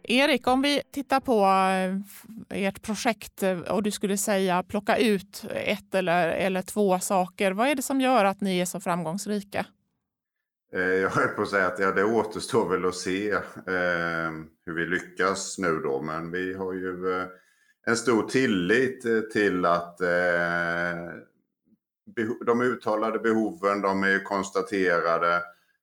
[0.08, 5.44] Erik, om vi tittar på eh, ert projekt eh, och du skulle säga plocka ut
[5.50, 7.52] ett eller, eller två saker.
[7.52, 9.66] Vad är det som gör att ni är så framgångsrika?
[10.72, 14.30] Eh, jag höll på att säga att ja, det återstår väl att se eh,
[14.66, 16.02] hur vi lyckas nu då.
[16.02, 17.26] Men vi har ju eh,
[17.86, 20.08] en stor tillit till att eh,
[22.46, 25.42] de uttalade behoven, de är ju konstaterade.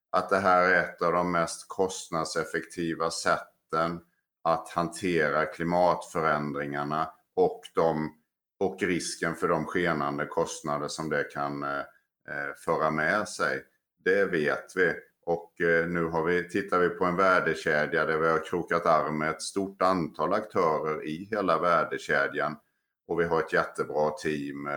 [0.09, 3.99] Att det här är ett av de mest kostnadseffektiva sätten
[4.43, 8.09] att hantera klimatförändringarna och, de,
[8.59, 11.79] och risken för de skenande kostnader som det kan eh,
[12.29, 13.63] eh, föra med sig.
[14.05, 14.93] Det vet vi.
[15.25, 19.17] Och eh, nu har vi, tittar vi på en värdekedja där vi har krokat arm
[19.17, 22.57] med ett stort antal aktörer i hela värdekedjan.
[23.07, 24.69] Och vi har ett jättebra team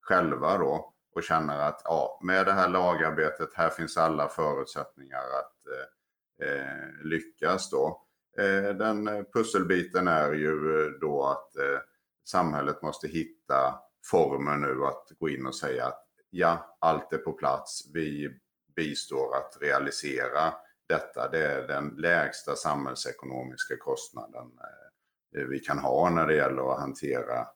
[0.00, 5.54] själva då och känner att ja, med det här lagarbetet, här finns alla förutsättningar att
[5.66, 8.05] eh, eh lyckas då.
[8.38, 11.52] Eh, den eh, pusselbiten är ju eh, då att
[12.28, 13.74] samhället måste hitta
[14.10, 17.90] former nu att gå in och säga att ja, allt är på plats.
[17.94, 18.38] Vi
[18.76, 20.54] bistår att realisera
[20.88, 21.28] detta.
[21.30, 24.50] Det är den lägsta samhällsekonomiska kostnaden
[25.48, 27.46] vi kan ha när det gäller att hantera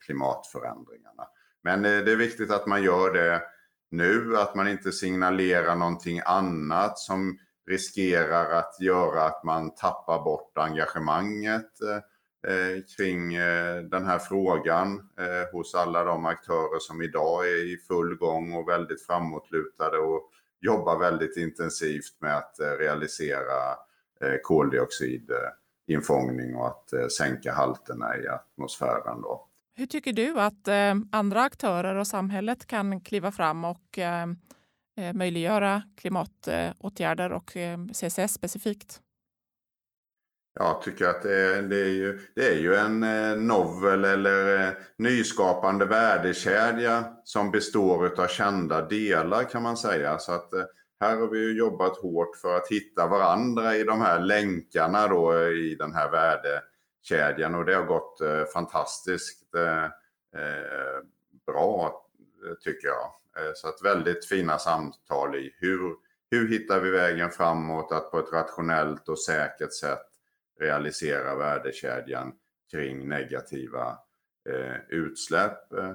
[0.00, 1.28] klimatförändringarna.
[1.62, 3.42] Men det är viktigt att man gör det
[3.90, 7.38] nu, att man inte signalerar någonting annat som
[7.68, 11.80] riskerar att göra att man tappar bort engagemanget
[12.46, 17.78] eh, kring eh, den här frågan eh, hos alla de aktörer som idag är i
[17.88, 23.76] full gång och väldigt framåtlutade och jobbar väldigt intensivt med att realisera
[24.42, 29.22] koldioxidinfångning och att sänka halterna i atmosfären.
[29.22, 29.48] Då.
[29.74, 30.68] Hur tycker du att
[31.12, 33.98] andra aktörer och samhället kan kliva fram och
[34.98, 39.00] Eh, möjliggöra klimatåtgärder och eh, CCS specifikt?
[40.60, 47.16] Jag tycker att det är, ju, det är ju en eh, novel eller nyskapande värdekedja
[47.24, 50.18] som består av kända delar kan man säga.
[50.18, 50.50] Så att
[51.00, 55.48] här har vi ju jobbat hårt för att hitta varandra i de här länkarna då
[55.48, 58.20] i den här värdekedjan och det har gått
[58.54, 59.50] fantastiskt
[61.46, 62.07] bra
[62.46, 63.04] Eh, tycker jag.
[63.36, 65.96] Eh, så att väldigt fina samtal i hur,
[66.30, 70.06] hur hittar vi vägen framåt att på ett rationellt och säkert sätt
[70.60, 72.32] realisera värdekedjan
[72.70, 73.98] kring negativa
[74.50, 75.72] eh, utsläpp.
[75.72, 75.92] Eh,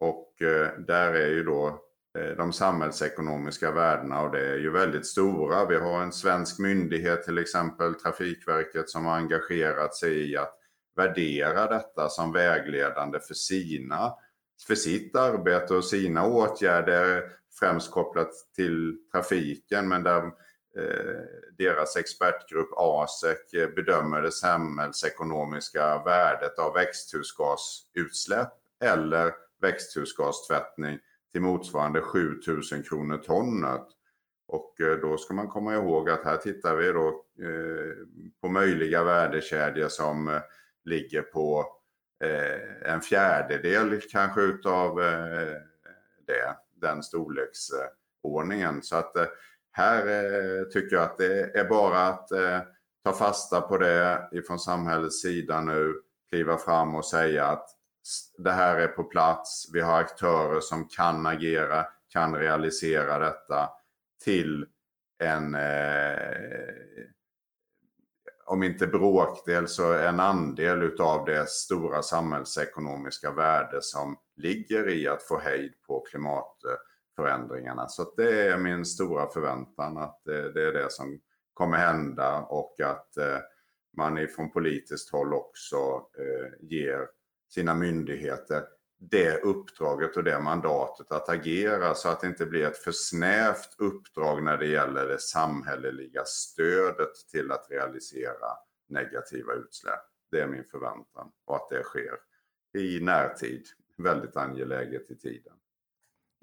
[0.00, 1.84] och eh, där är ju då
[2.18, 5.64] eh, de samhällsekonomiska värdena och det är ju väldigt stora.
[5.64, 10.58] Vi har en svensk myndighet till exempel Trafikverket som har engagerat sig i att
[10.96, 14.14] värdera detta som vägledande för sina
[14.66, 17.22] för sitt arbete och sina åtgärder
[17.60, 20.22] främst kopplat till trafiken men där
[20.76, 21.20] eh,
[21.58, 28.52] deras expertgrupp ASEC bedömer det samhällsekonomiska värdet av växthusgasutsläpp
[28.84, 30.98] eller växthusgastvättning
[31.32, 33.86] till motsvarande 7000 kronor tonnet.
[34.46, 37.08] Och eh, då ska man komma ihåg att här tittar vi då
[37.42, 37.96] eh,
[38.40, 40.40] på möjliga värdekedjor som eh,
[40.84, 41.66] ligger på
[42.24, 45.56] Eh, en fjärdedel kanske utav eh,
[46.26, 48.82] det, den storleksordningen.
[48.82, 49.26] Så att eh,
[49.72, 52.60] här eh, tycker jag att det är bara att eh,
[53.04, 55.94] ta fasta på det ifrån samhällets sida nu,
[56.28, 57.70] kliva fram och säga att
[58.38, 63.70] det här är på plats, vi har aktörer som kan agera, kan realisera detta
[64.24, 64.66] till
[65.18, 66.28] en, eh,
[68.46, 75.22] om inte bråkdel så en andel utav det stora samhällsekonomiska värde som ligger i att
[75.22, 77.88] få hejd på klimatförändringarna.
[77.88, 81.20] Så det är min stora förväntan att det, det är det som
[81.54, 83.38] kommer hända och att eh,
[83.96, 85.76] man ifrån politiskt håll också
[86.18, 87.08] eh, ger
[87.48, 88.64] sina myndigheter
[89.10, 93.74] det uppdraget och det mandatet att agera så att det inte blir ett för snävt
[93.78, 98.48] uppdrag när det gäller det samhälleliga stödet till att realisera
[98.88, 100.04] negativa utsläpp.
[100.30, 102.18] Det är min förväntan och att det sker
[102.78, 103.66] i närtid.
[103.96, 105.52] Väldigt angeläget i tiden.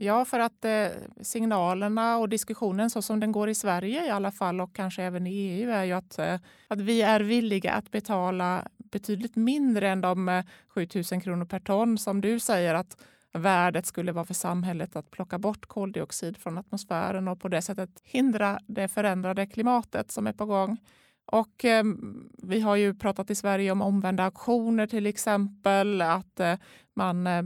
[0.04, 0.88] Ja, för att eh,
[1.22, 5.28] signalerna och diskussionen så som den går i Sverige i alla fall och kanske även
[5.28, 10.02] i EU är ju att, eh, att vi är villiga att betala betydligt mindre än
[10.02, 12.98] de 7 eh, 000 kronor per ton som du säger att
[13.34, 17.90] värdet skulle vara för samhället att plocka bort koldioxid från atmosfären och på det sättet
[18.04, 20.78] hindra det förändrade klimatet som är på gång.
[21.26, 21.84] Och eh,
[22.44, 26.56] vi har ju pratat i Sverige om omvända auktioner till exempel, att eh,
[26.94, 27.44] man eh,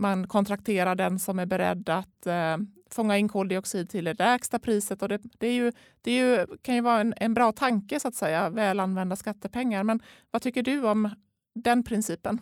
[0.00, 2.56] man kontrakterar den som är beredd att eh,
[2.90, 5.02] fånga in koldioxid till det lägsta priset.
[5.02, 8.00] Och det, det, är ju, det är ju, kan ju vara en, en bra tanke,
[8.00, 9.84] så att säga, väl använda skattepengar.
[9.84, 11.10] Men vad tycker du om
[11.54, 12.40] den principen?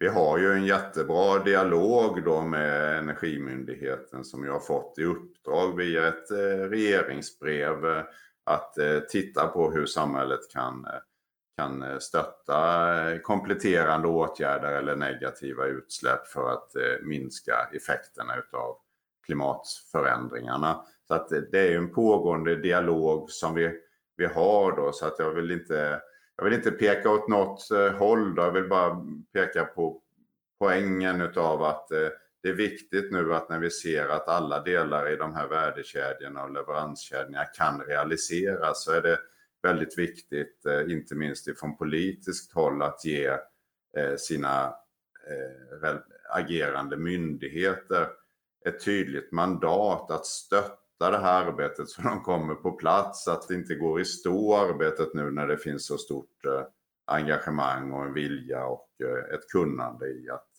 [0.00, 5.76] Vi har ju en jättebra dialog då med Energimyndigheten som jag har fått i uppdrag
[5.76, 8.04] via ett eh, regeringsbrev eh,
[8.44, 10.86] att eh, titta på hur samhället kan
[11.58, 18.76] kan eh, stötta eh, kompletterande åtgärder eller negativa utsläpp för att eh, minska effekterna utav
[19.26, 20.84] klimatförändringarna.
[21.08, 23.80] Så att det är en pågående dialog som vi,
[24.16, 26.00] vi har då så att jag vill inte
[26.36, 27.68] jag vill inte peka åt något
[27.98, 30.02] håll då, jag vill bara peka på
[30.58, 31.88] poängen utav att
[32.42, 36.42] det är viktigt nu att när vi ser att alla delar i de här värdekedjorna
[36.42, 39.18] och leveranskedjorna kan realiseras så är det
[39.62, 43.26] väldigt viktigt, eh, inte minst från politiskt håll, att ge
[43.96, 44.64] eh, sina
[45.30, 45.96] eh,
[46.30, 48.08] agerande myndigheter
[48.66, 53.54] ett tydligt mandat att stötta det här arbetet så de kommer på plats, att det
[53.54, 56.42] inte går i stå arbetet nu när det finns så stort
[57.06, 58.88] engagemang och en vilja och
[59.34, 60.50] ett kunnande i att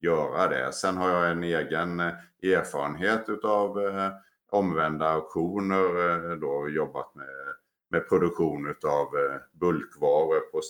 [0.00, 0.72] göra det.
[0.72, 2.00] Sen har jag en egen
[2.42, 3.78] erfarenhet utav
[4.50, 7.28] omvända auktioner då jobbat med
[7.90, 10.60] med produktion av eh, bulkvaror på,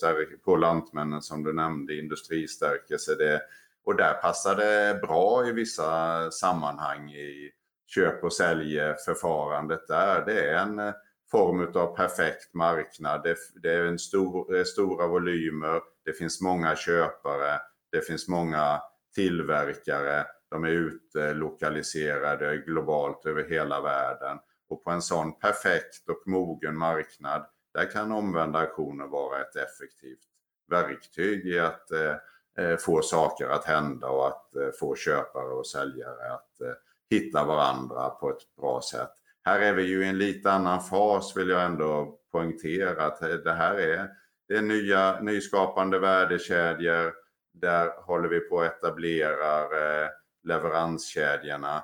[0.44, 3.14] på Lantmännen som du nämnde, industristärkelse.
[3.14, 3.42] Det,
[3.84, 7.50] och där passar det bra i vissa sammanhang i
[7.86, 10.26] köp och säljförfarandet där.
[10.26, 10.94] Det är en eh,
[11.30, 13.22] form av perfekt marknad.
[13.22, 17.60] Det, det är en stor, det är stora volymer, det finns många köpare,
[17.92, 18.80] det finns många
[19.14, 24.38] tillverkare, de är utlokaliserade globalt över hela världen.
[24.68, 30.24] Och på en sån perfekt och mogen marknad, där kan omvända aktioner vara ett effektivt
[30.70, 32.14] verktyg i att eh,
[32.58, 36.72] eh, få saker att hända och att eh, få köpare och säljare att eh,
[37.10, 39.12] hitta varandra på ett bra sätt.
[39.44, 43.28] Här är vi ju i en lite annan fas vill jag ändå poängtera att eh,
[43.28, 44.08] det här är,
[44.48, 47.14] det är nya nyskapande värdekedjor.
[47.52, 50.08] Där håller vi på att etablera eh,
[50.44, 51.76] leveranskedjorna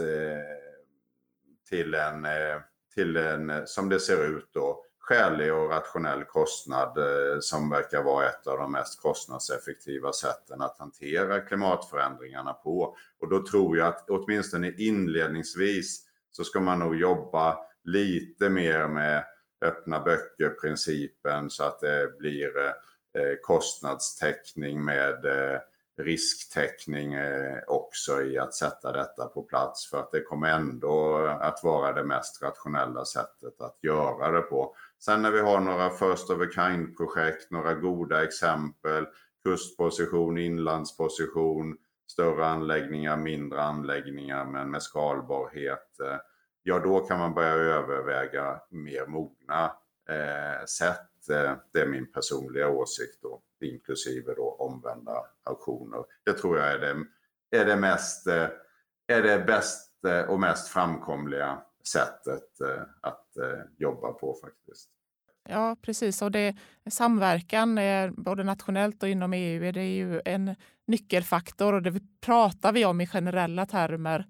[0.00, 0.81] eh,
[1.72, 2.60] till en, eh,
[2.94, 8.02] till en, eh, som det ser ut då, skälig och rationell kostnad eh, som verkar
[8.02, 12.96] vara ett av de mest kostnadseffektiva sätten att hantera klimatförändringarna på.
[13.20, 19.24] Och då tror jag att åtminstone inledningsvis så ska man nog jobba lite mer med
[19.64, 22.52] öppna böcker-principen så att det blir
[23.42, 25.24] kostnadstäckning med
[25.98, 31.60] risktäckning eh, också i att sätta detta på plats för att det kommer ändå att
[31.62, 34.74] vara det mest rationella sättet att göra det på.
[34.98, 39.06] Sen när vi har några first of a kind-projekt, några goda exempel,
[39.42, 41.76] kustposition, inlandsposition,
[42.12, 46.00] större anläggningar, mindre anläggningar men med skalbarhet.
[46.00, 46.16] Eh,
[46.62, 49.64] ja, då kan man börja överväga mer mogna
[50.08, 51.30] eh, sätt.
[51.30, 56.04] Eh, det är min personliga åsikt då inklusive då omvända auktioner.
[56.24, 57.06] Det tror jag är det,
[57.56, 58.48] är det, mest, eh,
[59.06, 63.28] är det bästa eh, och mest framkomliga sättet eh, att
[63.78, 64.88] jobba på faktiskt.
[65.48, 66.22] Ja, precis.
[66.22, 66.56] Och det,
[66.90, 67.78] samverkan,
[68.16, 70.54] både nationellt och inom EU, är det ju en
[70.86, 74.26] nyckelfaktor och det pratar vi om i generella termer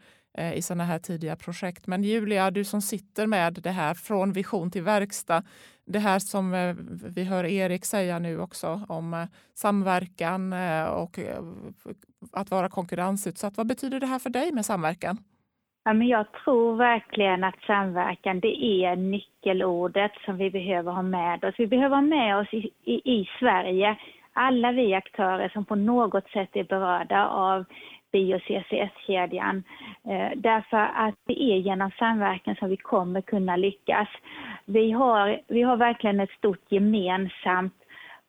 [0.54, 1.86] i sådana här tidiga projekt.
[1.86, 5.42] Men Julia, du som sitter med det här från vision till verkstad
[5.84, 6.74] det här som eh,
[7.16, 9.24] vi hör Erik säga nu också om eh,
[9.54, 11.18] samverkan eh, och
[12.32, 13.56] att vara konkurrensutsatt.
[13.56, 15.16] Vad betyder det här för dig med samverkan?
[15.84, 21.44] Ja, men jag tror verkligen att samverkan det är nyckelordet som vi behöver ha med
[21.44, 21.54] oss.
[21.58, 23.96] Vi behöver ha med oss i, i, i Sverige
[24.32, 27.64] alla vi aktörer som på något sätt är berörda av
[28.12, 29.62] bio-CCS-kedjan.
[30.04, 34.08] Eh, därför att det är genom samverkan som vi kommer kunna lyckas.
[34.64, 37.74] Vi har, vi har verkligen ett stort gemensamt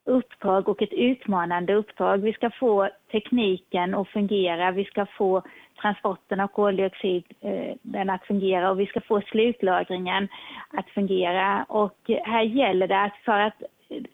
[0.05, 2.17] uppdrag och ett utmanande uppdrag.
[2.17, 5.41] Vi ska få tekniken att fungera, vi ska få
[5.81, 10.27] transporten av koldioxiden eh, att fungera och vi ska få slutlagringen
[10.69, 11.65] att fungera.
[11.69, 13.63] Och här gäller det att för att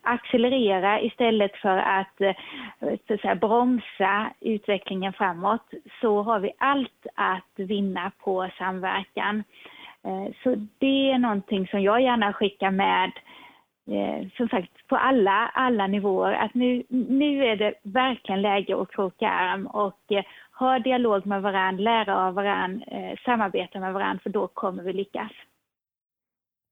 [0.01, 2.35] accelerera istället för att, eh,
[3.07, 9.43] så att säga, bromsa utvecklingen framåt så har vi allt att vinna på samverkan.
[10.05, 13.11] Eh, så det är någonting som jag gärna skickar med
[13.87, 18.91] eh, som sagt på alla, alla nivåer att nu, nu är det verkligen läge att
[18.91, 20.23] kroka arm och eh,
[20.59, 22.85] ha dialog med varandra, lära av varandra,
[23.25, 25.31] samarbeta med varandra för då kommer vi lyckas.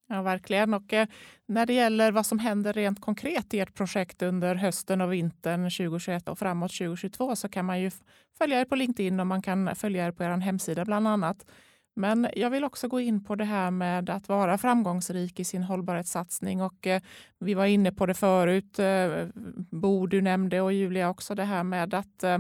[0.10, 0.74] Ja, verkligen.
[0.74, 0.94] Och
[1.46, 5.64] när det gäller vad som händer rent konkret i ert projekt under hösten och vintern
[5.64, 7.92] 2021 och framåt 2022 så kan man ju
[8.38, 11.46] följa er på LinkedIn och man kan följa er på er hemsida bland annat.
[11.98, 15.64] Men jag vill också gå in på det här med att vara framgångsrik i sin
[15.64, 16.62] hållbarhetssatsning.
[16.62, 17.02] Och eh,
[17.40, 19.28] vi var inne på det förut, eh,
[19.72, 22.38] Bo du nämnde och Julia också, det här med att eh,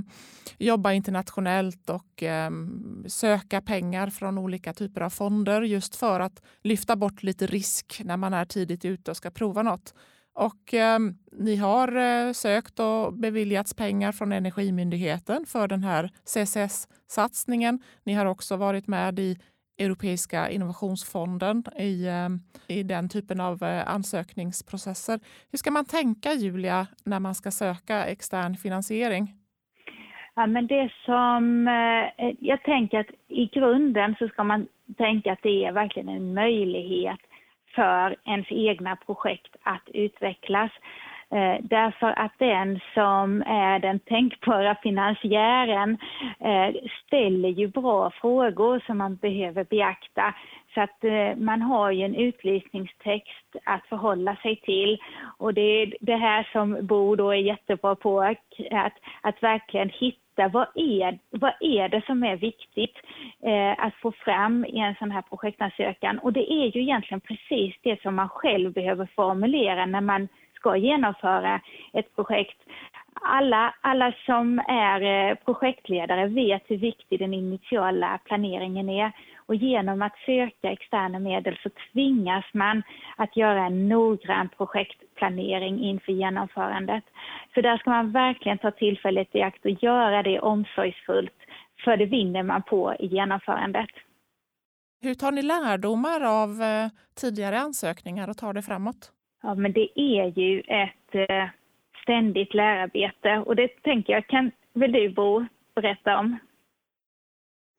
[0.57, 6.95] jobba internationellt och ehm, söka pengar från olika typer av fonder just för att lyfta
[6.95, 9.93] bort lite risk när man är tidigt ute och ska prova något.
[10.37, 10.99] Och eh,
[11.31, 17.79] ni har eh, sökt och beviljats pengar från Energimyndigheten för den här CCS-satsningen.
[18.05, 19.37] Ni har också varit med i
[19.79, 22.29] Europeiska innovationsfonden i, eh,
[22.77, 25.19] i den typen av eh, ansökningsprocesser.
[25.51, 29.33] Hur ska man tänka, Julia, när man ska söka extern finansiering?
[30.35, 34.67] Ja, men det som, eh, jag tänker att i grunden så ska man
[34.97, 37.19] tänka att det är verkligen en möjlighet
[37.77, 40.71] för ens egna projekt att utvecklas.
[41.31, 45.97] Eh, därför att den som är den tänkbara finansiären
[46.39, 46.75] eh,
[47.05, 50.33] ställer ju bra frågor som man behöver beakta.
[50.73, 54.97] Så att eh, man har ju en utlysningstext att förhålla sig till.
[55.37, 60.47] Och det är det här som Bo då är jättebra på, att, att verkligen hitta
[60.47, 62.95] vad är, vad är det som är viktigt
[63.43, 66.19] eh, att få fram i en sån här projektansökan.
[66.19, 70.27] Och det är ju egentligen precis det som man själv behöver formulera när man
[70.59, 71.61] ska genomföra
[71.93, 72.57] ett projekt.
[73.21, 79.11] Alla, alla som är eh, projektledare vet hur viktig den initiala planeringen är.
[79.45, 82.83] Och genom att söka externa medel så tvingas man
[83.17, 87.03] att göra en noggrann projektplanering inför genomförandet.
[87.53, 91.37] Så där ska man verkligen ta tillfället i akt och göra det omsorgsfullt,
[91.83, 93.89] för det vinner man på i genomförandet.
[95.01, 99.11] Hur tar ni lärdomar av eh, tidigare ansökningar och tar det framåt?
[99.43, 101.49] Ja, men det är ju ett eh,
[102.03, 106.37] ständigt lärarbete och det tänker jag, kan väl du Bo berätta om?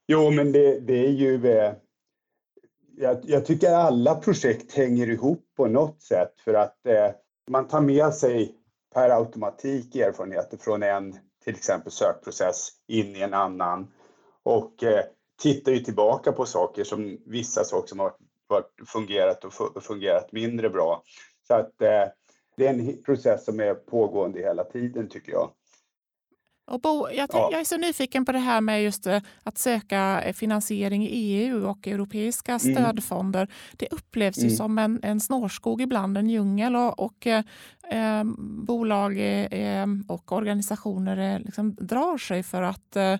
[0.07, 1.47] Jo, men det, det är ju...
[1.47, 1.73] Eh,
[2.97, 7.11] jag, jag, tycker alla projekt hänger ihop på något sätt för att eh,
[7.51, 8.55] man tar med sig
[8.95, 11.13] per automatik erfarenheter från en
[11.45, 13.93] till exempel sökprocess in i en annan
[14.43, 15.05] och eh,
[15.43, 18.13] tittar ju tillbaka på saker som vissa saker som har
[18.47, 21.03] varit, fungerat och fungerat mindre bra.
[21.49, 22.05] Så att eh,
[22.57, 25.51] det är en process som är pågående hela tiden tycker jag.
[26.69, 27.49] Och Bo, jag, ja.
[27.53, 31.09] jag, är så nyfiken på det här med just eh, att söka eh, finansiering i
[31.11, 32.75] EU och europeiska mm.
[32.75, 33.41] stödfonder.
[33.41, 33.53] Mm.
[33.77, 34.51] Det upplevs mm.
[34.51, 37.45] ju som en, en snårskog ibland, en djungel och, och eh,
[37.91, 38.25] eh
[38.67, 39.19] bolag
[39.51, 43.17] eh, och organisationer liksom drar sig för att eh,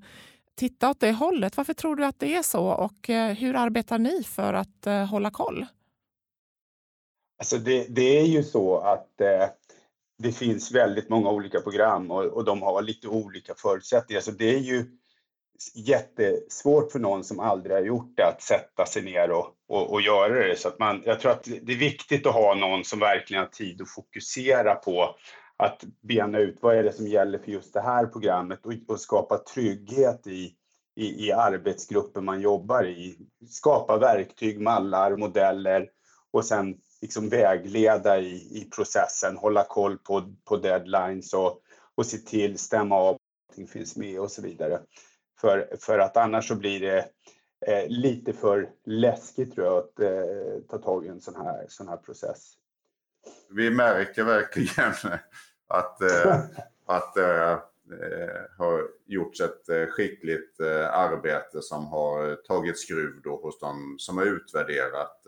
[0.55, 1.57] titta åt det hållet.
[1.57, 3.09] Varför tror du att det är så och
[3.39, 5.67] hur arbetar ni för att hålla koll?
[7.39, 9.49] Alltså det, det är ju så att eh,
[10.19, 14.21] det finns väldigt många olika program och, och de har lite olika förutsättningar.
[14.21, 14.87] Så det är ju
[15.75, 20.01] jättesvårt för någon som aldrig har gjort det att sätta sig ner och, och, och,
[20.01, 20.57] göra det.
[20.57, 23.51] Så att man, jag tror att det är viktigt att ha någon som verkligen har
[23.51, 25.17] tid att fokusera på
[25.57, 29.01] att bena ut vad är det som gäller för just det här programmet och, och
[29.01, 30.55] skapa trygghet i,
[30.97, 33.19] i, i arbetsgruppen man jobbar i.
[33.49, 35.89] Skapa verktyg, mallar, modeller
[36.31, 41.63] och sen liksom vägleda i, i processen, hålla koll på, på deadlines och,
[41.95, 44.81] och se till, stämma av att allting finns med och så vidare.
[45.41, 46.99] För, för att annars så blir det
[47.67, 51.89] eh, lite för läskigt tror jag att eh, ta tag i en sån här, sån
[51.89, 52.53] här process.
[53.51, 54.93] vi märker verkligen
[55.69, 56.41] att, eh,
[56.87, 57.63] att det
[58.59, 60.61] har gjorts ett eh, skickligt
[60.93, 65.27] arbete som har tagit skruv då hos de som har utvärderat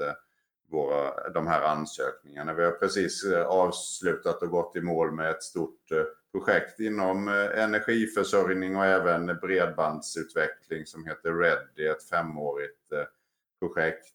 [0.70, 2.54] våra, de här ansökningarna.
[2.54, 6.02] Vi har precis eh, avslutat och gått i mål med ett stort eh,
[6.32, 12.76] projekt inom eh, energiförsörjning och även bredbandsutveckling som heter READY, ett femårigt
[13.60, 14.14] projekt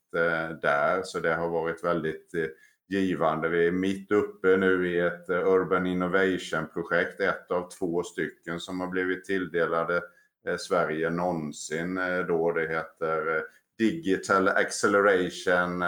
[0.62, 1.04] där.
[1.04, 2.32] Så det har varit väldigt
[2.88, 3.50] givande.
[3.50, 8.88] Vi är mitt uppe nu i ett Urban Innovation-projekt, ett av två stycken som har
[8.88, 10.02] blivit tilldelade
[10.58, 12.00] Sverige någonsin.
[12.28, 13.44] Då det heter
[13.78, 15.84] Digital Acceleration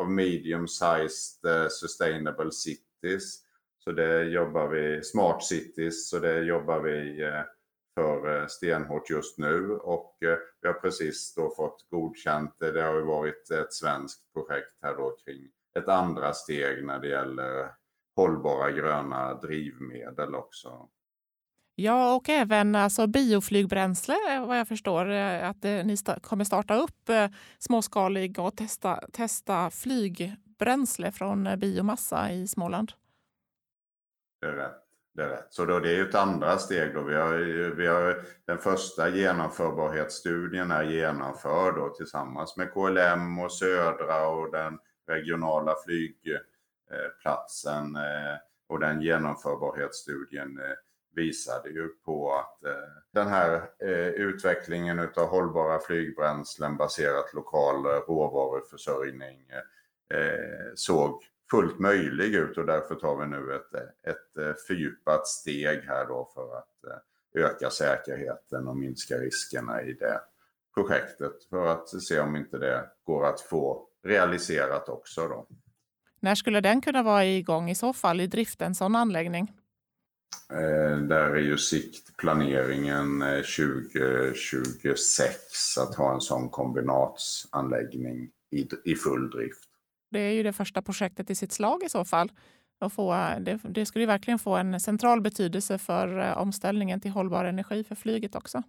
[0.00, 3.40] av Medium-Sized eh, Sustainable Cities.
[3.84, 7.42] Så det jobbar vi, Smart Cities, så det jobbar vi eh,
[7.94, 10.16] för eh, stenhårt just nu och
[10.60, 15.16] vi har precis då fått godkänt, det har ju varit ett svenskt projekt här då
[15.24, 17.70] kring ett andra steg när det gäller
[18.16, 20.88] hållbara gröna drivmedel också.
[21.82, 24.16] Ja, och även alltså bioflygbränsle
[24.46, 27.28] vad jag förstår eh, att eh, ni kommer starta upp eh,
[27.58, 32.92] småskalig och testa, testa flygbränsle från eh, biomassa i Småland.
[34.40, 34.76] Det är rätt.
[35.14, 35.46] Det är rätt.
[35.50, 36.94] Så då, det är ett andra steg.
[36.94, 37.02] Då.
[37.02, 37.34] Vi har,
[37.76, 44.78] vi har, den första genomförbarhetsstudien är genomförd då, tillsammans med KLM och Södra och den
[45.08, 48.36] regionala flygplatsen eh,
[48.68, 50.74] och den genomförbarhetsstudien eh,
[51.14, 52.72] visade ju på att eh,
[53.12, 59.50] den här eh, utvecklingen av hållbara flygbränslen baserat lokal råvaruförsörjning
[60.14, 63.74] eh, såg fullt möjlig ut och därför tar vi nu ett,
[64.06, 66.66] ett eh, fördjupat steg här då för att
[67.34, 70.20] öka säkerheten och minska riskerna i det
[70.74, 75.28] projektet för att se om inte det går att få realiserat också.
[75.28, 75.46] Då.
[76.20, 79.52] När skulle den kunna vara igång i så fall i drift, en sån anläggning?
[80.52, 89.30] Eh, där är ju siktplaneringen 2026 eh, att ha en sån kombinatsanläggning i, i full
[89.30, 89.68] drift.
[90.10, 92.32] Det är ju det första projektet i sitt slag i så fall.
[92.80, 97.44] Och få, det, det skulle verkligen få en central betydelse för eh, omställningen till hållbar
[97.44, 98.62] energi för flyget också.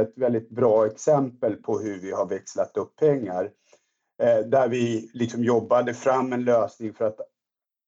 [0.00, 3.50] Ett väldigt bra exempel på hur vi har växlat upp pengar
[4.22, 7.20] Eh, där vi liksom jobbade fram en lösning för att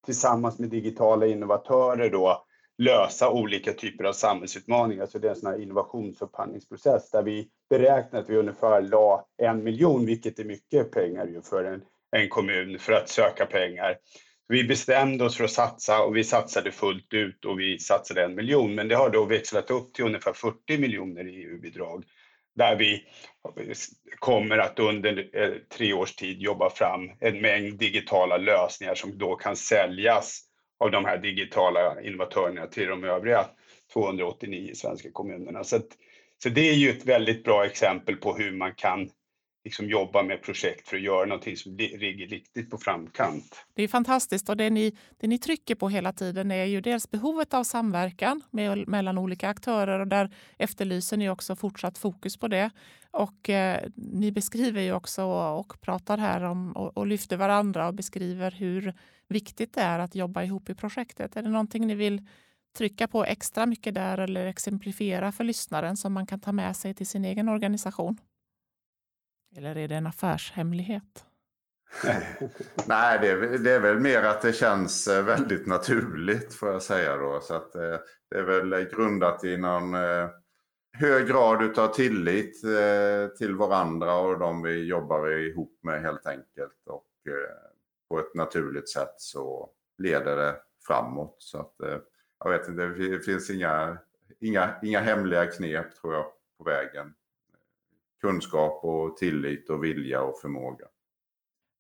[0.05, 2.45] tillsammans med digitala innovatörer då
[2.79, 5.07] lösa olika typer av samhällsutmaningar.
[5.07, 9.65] Så det är en sån här innovationsupphandlingsprocess där vi beräknar att vi ungefär la en
[9.65, 11.83] miljon, vilket är mycket pengar ju för en,
[12.17, 13.97] en kommun, för att söka pengar.
[14.49, 18.35] Vi bestämde oss för att satsa och vi satsade fullt ut och vi satsade en
[18.35, 18.75] miljon.
[18.75, 22.05] Men det har då växlat upp till ungefär 40 miljoner i EU-bidrag
[22.55, 23.05] där vi
[24.19, 29.37] kommer att under eh, tre års tid jobba fram en mängd digitala lösningar som då
[29.37, 30.48] kan säljas
[30.79, 33.45] av de här digitala innovatörerna till de övriga
[33.93, 35.65] 289 svenska kommunerna.
[35.65, 35.87] Så, att,
[36.43, 39.11] så det är ju ett väldigt bra exempel på hur man kan
[39.65, 43.67] liksom jobba med projekt för att göra någonting som ligger riktigt på framkant.
[43.75, 47.11] Det är fantastiskt och det ni, det ni trycker på hela tiden är ju dels
[47.11, 52.49] behovet av samverkan med, mellan olika aktörer och där efterlyser ni också fortsatt fokus på
[52.49, 52.71] det.
[53.11, 57.95] Och eh, ni beskriver ju också och pratar här om och, och lyfter varandra och
[57.95, 58.95] beskriver hur
[59.29, 61.37] viktigt det är att jobba ihop i projektet.
[61.37, 62.27] Är det någonting ni vill
[62.77, 66.95] trycka på extra mycket där eller exemplifiera för lyssnaren som man kan ta med sig
[66.95, 68.19] till sin egen organisation?
[69.57, 71.25] Eller är det en affärshemlighet?
[72.87, 76.83] Nej, det är, det är, väl mer att det känns eh, väldigt naturligt får jag
[76.83, 77.41] säga då.
[77.41, 77.97] Så att eh,
[78.31, 80.29] det är väl grundat i någon eh,
[80.93, 82.61] hög grad av tillit
[83.39, 86.87] till varandra och de vi jobbar ihop med helt enkelt.
[86.87, 87.05] Och
[88.39, 91.37] naturligt sätt så leder det framåt.
[91.39, 91.99] Så att eh,
[92.45, 93.99] jag vet inte, det finns inga,
[94.41, 96.27] inga, inga hemliga knep tror jag
[96.59, 97.15] på vägen
[98.21, 100.85] kunskap och tillit och vilja och förmåga.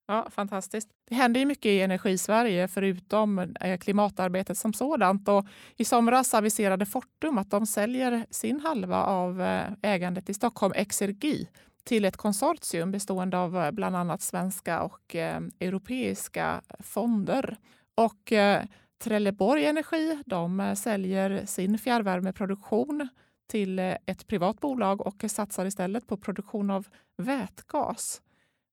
[0.07, 0.89] Ja, Fantastiskt.
[1.09, 5.29] Det händer ju mycket i Energisverige förutom eh, klimatarbetet som sådant.
[5.29, 5.47] Och
[5.77, 11.49] I somras aviserade Fortum att de säljer sin halva av eh, ägandet i Stockholm Exergi
[11.89, 17.57] till ett konsortium bestående av eh, bland annat svenska och eh, europeiska fonder.
[17.95, 18.64] Och eh,
[18.99, 23.09] Trelleborg Energi de säljer sin fjärrvärmeproduktion
[23.47, 26.86] till ett privat bolag och satsar istället på produktion av
[27.16, 28.22] vätgas.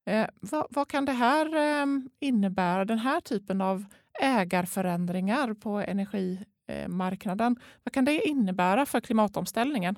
[0.06, 1.86] Eh, vad, vad, kan det här eh,
[2.20, 3.86] innebära, den här typen av
[4.22, 7.60] ägarförändringar på energimarknaden?
[7.84, 9.96] Vad kan det innebära för klimatomställningen?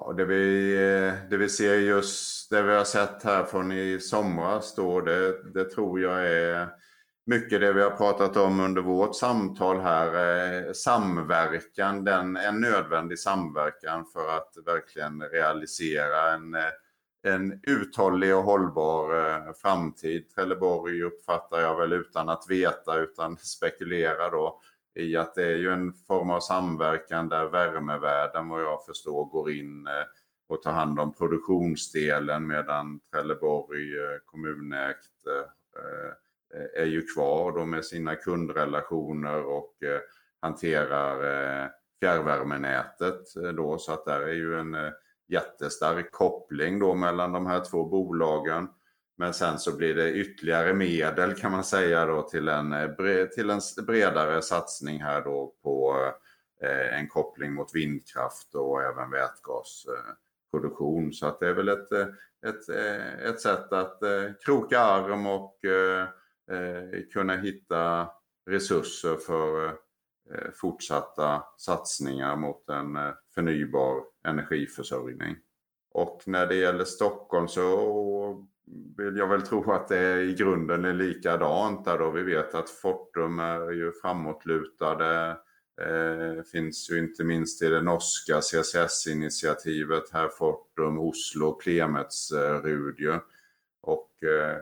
[0.00, 4.00] Ja, det, vi, eh, det vi ser just, det vi har sett här från i
[4.00, 6.68] somras då, det, det tror jag är
[7.26, 10.06] mycket det vi har pratat om under vårt samtal här.
[10.66, 16.72] Eh, samverkan, den, en nödvändig samverkan för att verkligen realisera en, eh,
[17.22, 20.30] en uthållig och hållbar framtid.
[20.30, 24.60] Trelleborg uppfattar jag väl utan att veta, utan spekulera då,
[24.96, 29.50] i att det är ju en form av samverkan där värmevärden, vad jag förstår, går
[29.50, 29.92] in eh,
[30.48, 37.84] och tar hand om produktionsdelen medan Trelleborg eh, kommunägt eh, är ju kvar då med
[37.84, 39.74] sina kundrelationer och
[40.40, 41.70] hanterar
[42.00, 43.20] fjärrvärmenätet
[43.56, 44.76] då så att där är ju en
[45.28, 48.68] jättestark koppling då mellan de här två bolagen.
[49.16, 53.50] Men sen så blir det ytterligare medel kan man säga då till en, eh, till
[53.50, 55.96] en bredare satsning här då på
[56.62, 61.04] eh, en koppling mot vindkraft och även vätgasproduktion.
[61.04, 61.92] Eh, så att det är väl ett,
[62.46, 62.68] ett,
[63.24, 63.98] ett sätt att
[64.44, 65.58] kroka arm och
[66.50, 68.10] Eh, kunna hitta
[68.46, 69.66] resurser för
[70.34, 75.36] eh, fortsatta satsningar mot en eh, förnybar energiförsörjning.
[75.90, 78.46] Och när det gäller Stockholm så
[78.96, 82.10] vill jag väl tro att det i grunden är likadant där då.
[82.10, 85.36] Vi vet att Fortum är ju framåtlutade.
[85.80, 93.18] Eh, finns ju inte minst i det norska CCS-initiativet här Fortum, Oslo, Klemets, eh, Rudju
[93.82, 94.58] Och eh,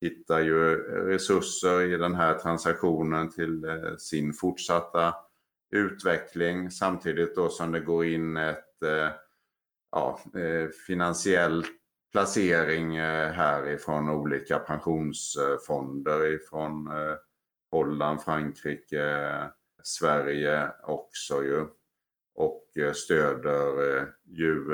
[0.00, 5.14] hittar ju resurser i den här transaktionen till eh, sin fortsatta
[5.70, 9.10] utveckling samtidigt då som det går in ett eh,
[9.92, 10.68] ja, eh,
[12.12, 17.14] placering eh, placering härifrån olika pensionsfonder ifrån eh,
[17.70, 19.28] Holland, Frankrike,
[19.82, 21.66] Sverige också ju.
[22.34, 24.64] Och eh, stöder ju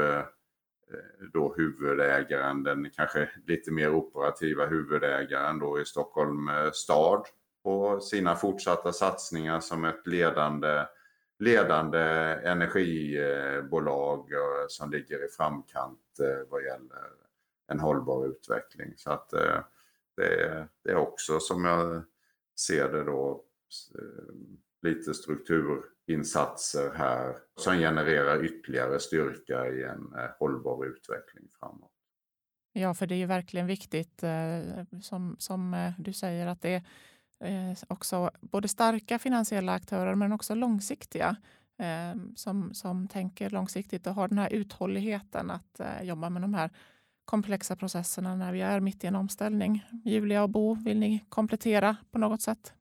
[1.33, 7.27] då huvudägaren, den kanske lite mer operativa huvudägaren då i Stockholm stad
[7.63, 10.87] på sina fortsatta satsningar som ett ledande,
[11.39, 11.99] ledande
[12.45, 14.29] energibolag
[14.69, 16.01] som ligger i framkant
[16.49, 17.22] vad gäller
[17.67, 18.95] en hållbar utveckling.
[18.97, 19.61] Så att eh,
[20.17, 22.05] det, det är också som jag
[22.61, 23.45] ser det då
[23.99, 24.35] eh,
[24.83, 31.91] lite strukturinsatser här som genererar ytterligare styrka i en eh, hållbar utveckling framåt.
[32.73, 36.83] Ja, för det är ju verkligen viktigt eh, som, som eh, du säger att det
[37.45, 41.37] är också både starka finansiella aktörer men också långsiktiga
[42.37, 46.71] som, som tänker långsiktigt och har den här uthålligheten att jobba med de här
[47.25, 49.85] komplexa processerna när vi är mitt i en omställning.
[50.05, 52.73] Julia och Bo, vill ni komplettera på något sätt?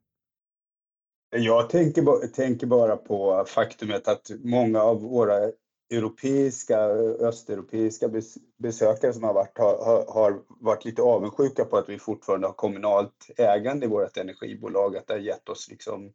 [1.35, 5.51] Jag tänker, tänker bara på faktumet att många av våra
[5.91, 6.79] europeiska,
[7.19, 8.09] östeuropeiska
[8.59, 13.29] besökare som har varit har, har, varit lite avundsjuka på att vi fortfarande har kommunalt
[13.37, 16.13] ägande i vårt energibolag, att det har gett oss liksom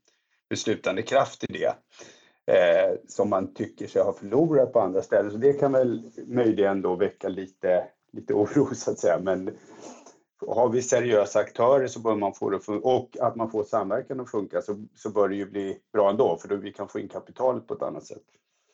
[0.49, 1.75] beslutande kraft i det.
[2.51, 5.31] Eh, som man tycker sig ha förlorat på andra ställen.
[5.31, 7.85] Så det kan väl möjligen då väcka lite,
[8.17, 9.19] lite oro så att säga.
[9.19, 9.51] Men
[10.47, 14.31] har vi seriösa aktörer så bör man få det och att man får samverkan att
[14.31, 17.09] funka så, så bör det ju bli bra ändå för då vi kan få in
[17.09, 18.23] kapitalet på ett annat sätt.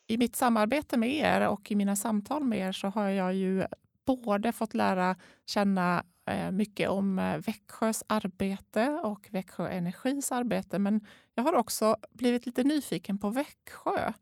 [0.07, 3.65] I mitt samarbete med er och i mina samtal med er så har jag ju
[4.07, 5.17] både fått lära
[5.47, 10.79] känna eh, mycket om eh, Växjös arbete och Växjö Energis arbete.
[10.79, 11.01] Men
[11.35, 14.13] jag har också blivit lite nyfiken på Växjö.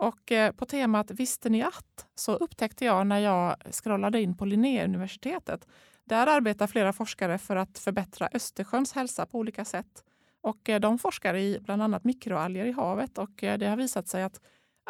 [0.00, 2.06] Och eh, på temat Visste ni att?
[2.14, 5.66] så upptäckte jag när jag scrollade in på Linnéuniversitetet
[6.04, 10.04] där arbetar flera forskare för att förbättra Östersjöns hälsa på olika sätt.
[10.42, 14.08] Och eh, de forskar i bland annat mikroalger i havet och eh, det har visat
[14.08, 14.40] sig att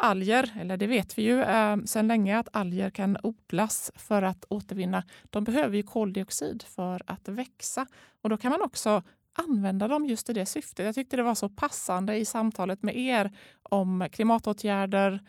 [0.01, 1.43] alger, eller det vet vi ju
[1.85, 5.03] sedan länge att alger kan odlas för att återvinna.
[5.29, 7.87] De behöver ju koldioxid för att växa
[8.21, 9.03] och då kan man också
[9.33, 10.85] använda dem just i det syftet.
[10.85, 13.31] Jag tyckte det var så passande i samtalet med er
[13.63, 15.21] om klimatåtgärder,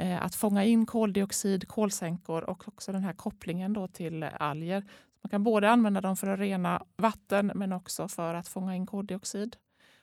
[0.00, 4.84] eh, att fånga in koldioxid, kolsänkor och också den här kopplingen då till alger.
[5.22, 8.86] Man kan både använda dem för att rena vatten men också för att fånga in
[8.86, 9.56] koldioxid.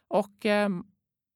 [0.08, 0.70] Och eh,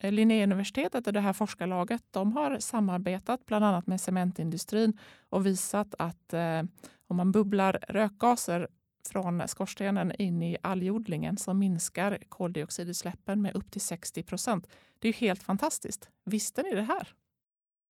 [0.03, 4.99] Linnéuniversitetet och det här forskarlaget de har samarbetat bland annat med cementindustrin
[5.30, 6.63] och visat att eh,
[7.07, 8.67] om man bubblar rökgaser
[9.07, 14.67] från skorstenen in i algodlingen så minskar koldioxidutsläppen med upp till 60 procent.
[14.99, 16.09] Det är helt fantastiskt.
[16.25, 17.07] Visste ni det här?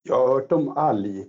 [0.03, 1.25] Jag har hört om alg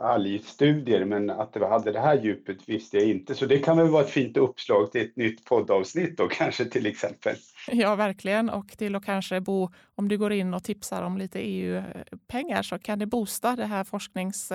[0.00, 3.34] algstudier men att det hade det här djupet visste jag inte.
[3.34, 6.86] Så det kan väl vara ett fint uppslag till ett nytt poddavsnitt då kanske till
[6.86, 7.36] exempel.
[7.72, 8.50] Ja, verkligen.
[8.50, 12.78] Och till att kanske bo, om du går in och tipsar om lite EU-pengar så
[12.78, 14.52] kan det boosta det här forsknings,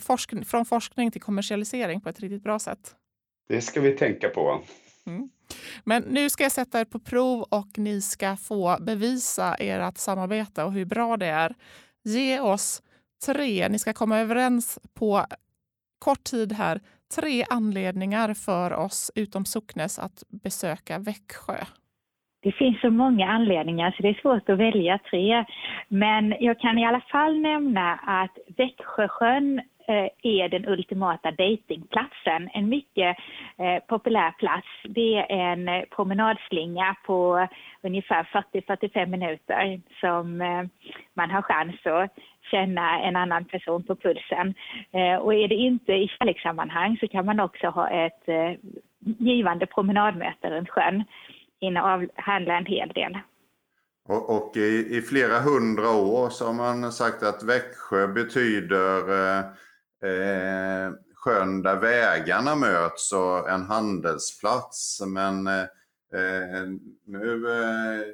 [0.00, 2.96] forsk, från forskning till kommersialisering på ett riktigt bra sätt.
[3.50, 4.60] Det ska vi tänka på.
[5.06, 5.28] Mm.
[5.84, 10.64] Men nu ska jag sätta er på prov och ni ska få bevisa ert samarbete
[10.64, 11.54] och hur bra det är.
[12.04, 12.82] Ge oss
[13.26, 15.24] tre, ni ska komma överens på
[15.98, 16.80] kort tid här,
[17.14, 21.64] tre anledningar för oss utom Socknes att besöka Växjö.
[22.42, 25.44] Det finns så många anledningar så det är svårt att välja tre.
[25.88, 32.50] Men jag kan i alla fall nämna att Växjösjön Eh, är den ultimata datingplatsen.
[32.54, 33.16] En mycket
[33.58, 34.68] eh, populär plats.
[34.84, 37.48] Det är en eh, promenadslinga på
[37.82, 40.64] ungefär 40-45 minuter som eh,
[41.14, 42.10] man har chans att
[42.50, 44.54] känna en annan person på pulsen.
[44.92, 48.24] Eh, och är det inte i kärlekssammanhang så kan man också ha ett
[49.18, 51.04] givande promenadmöte runt sjön
[51.60, 53.18] hinna avhandla en hel del.
[54.08, 59.44] Och, och i, i, flera hundra år så har man sagt att Växjö betyder eh,
[60.02, 65.00] eh, sjön där vägarna möts och en handelsplats.
[65.06, 65.62] Men eh,
[66.14, 66.66] eh,
[67.06, 68.04] nu eh,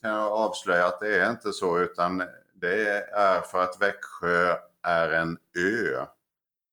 [0.00, 2.22] kan jag avslöja att det är inte så utan
[2.54, 6.06] det är för att Växjö är en ö.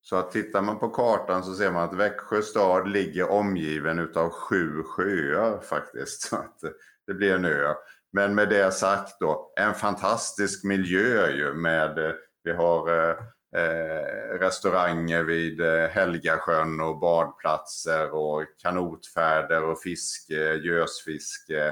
[0.02, 4.30] Så att tittar man på kartan så ser man att Växjö stad ligger omgiven utav
[4.30, 6.22] sju sjöar faktiskt.
[6.30, 6.60] Så att
[7.08, 7.74] det blir en ö.
[8.12, 13.16] Men med det sagt då, en fantastisk miljö ju med, vi har eh,
[13.56, 21.68] eh, restauranger vid eh, Helgasjön och badplatser och kanotfärder och fiske, gösfiske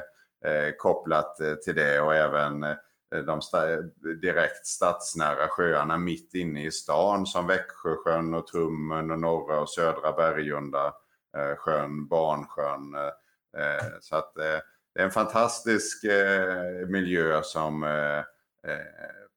[0.46, 2.66] eh, kopplat eh, till det och även
[3.10, 3.42] de
[4.22, 10.12] direkt stadsnära sjöarna mitt inne i stan som Växjösjön och Trummen och norra och södra
[10.12, 10.94] Bergunda
[11.38, 12.96] eh, sjön, Barnsjön.
[13.58, 16.04] Eh, så att det är en fantastisk
[16.88, 17.82] miljö som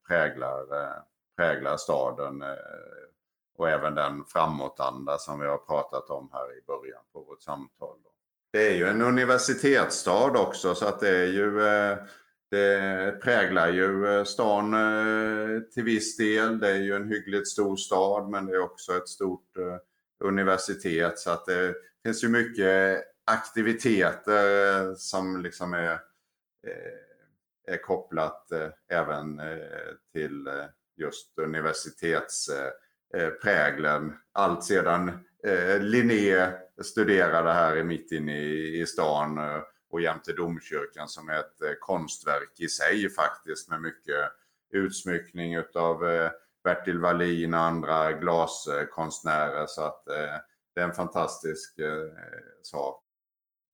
[0.07, 0.65] präglar,
[1.41, 2.47] präglar staden eh,
[3.57, 7.97] och även den framåtanda som vi har pratat om här i början på vårt samtal.
[8.53, 11.97] Det är ju en universitetsstad också så att det är ju eh,
[12.51, 14.75] det präglar ju eh, stan
[15.73, 16.59] till viss del.
[16.59, 19.57] Det är ju en hyggligt stor stad men det är också ett stort
[20.23, 25.99] universitet så att det finns ju mycket aktiviteter som liksom är,
[27.67, 28.51] är kopplat
[28.89, 29.41] även
[30.13, 30.47] till
[31.01, 34.13] just universitetsprägeln.
[34.31, 35.09] Allt sedan
[35.43, 41.61] eh, Linné studerade här mitt inne i stan eh, och jämte domkyrkan som är ett
[41.61, 44.31] eh, konstverk i sig faktiskt med mycket
[44.73, 45.99] utsmyckning utav
[46.63, 49.65] Bertil Wallin och andra glaskonstnärer.
[49.67, 50.05] Så att
[50.75, 51.79] det är en fantastisk
[52.61, 53.03] sak.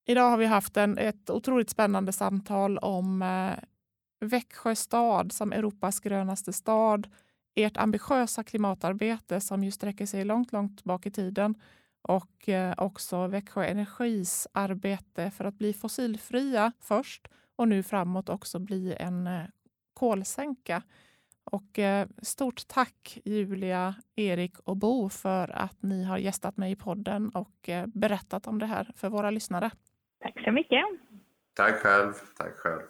[0.06, 3.24] Idag har vi haft en, ett otroligt spännande samtal om
[4.20, 7.08] Växjö stad som Europas grönaste stad.
[7.56, 11.56] Ert ambitiösa klimatarbete som ju sträcker sig långt, långt bak i tiden
[12.02, 18.60] och eh, också Växjö Energis arbete för att bli fossilfria först och nu framåt också
[18.60, 19.44] bli en eh,
[19.94, 20.84] kolsänka.
[21.44, 26.76] Och eh, stort tack Julia, Erik och Bo för att ni har gästat mig i
[26.76, 29.72] podden och berättat om det här för våra lyssnare.
[30.20, 30.84] Tack så mycket.
[31.54, 32.14] Tack själv.
[32.38, 32.82] Tack själv.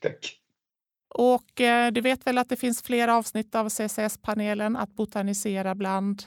[0.00, 0.41] Tack.
[1.14, 6.22] Och eh, du vet väl att det finns fler avsnitt av CCS-panelen att botanisera bland.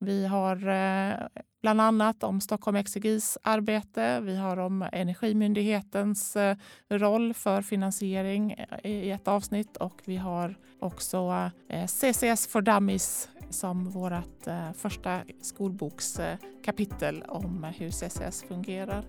[0.00, 1.14] Vi har eh,
[1.62, 4.20] bland annat om Stockholm Exergis arbete.
[4.20, 6.56] Vi har om Energimyndighetens eh,
[6.88, 11.50] roll för finansiering i ett avsnitt och vi har också
[11.86, 14.44] CCS for Dummies som vårt
[14.76, 19.04] första skolbokskapitel om hur CCS fungerar.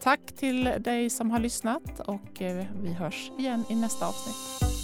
[0.00, 4.83] Tack till dig som har lyssnat och eh, vi hörs igen i nästa avsnitt.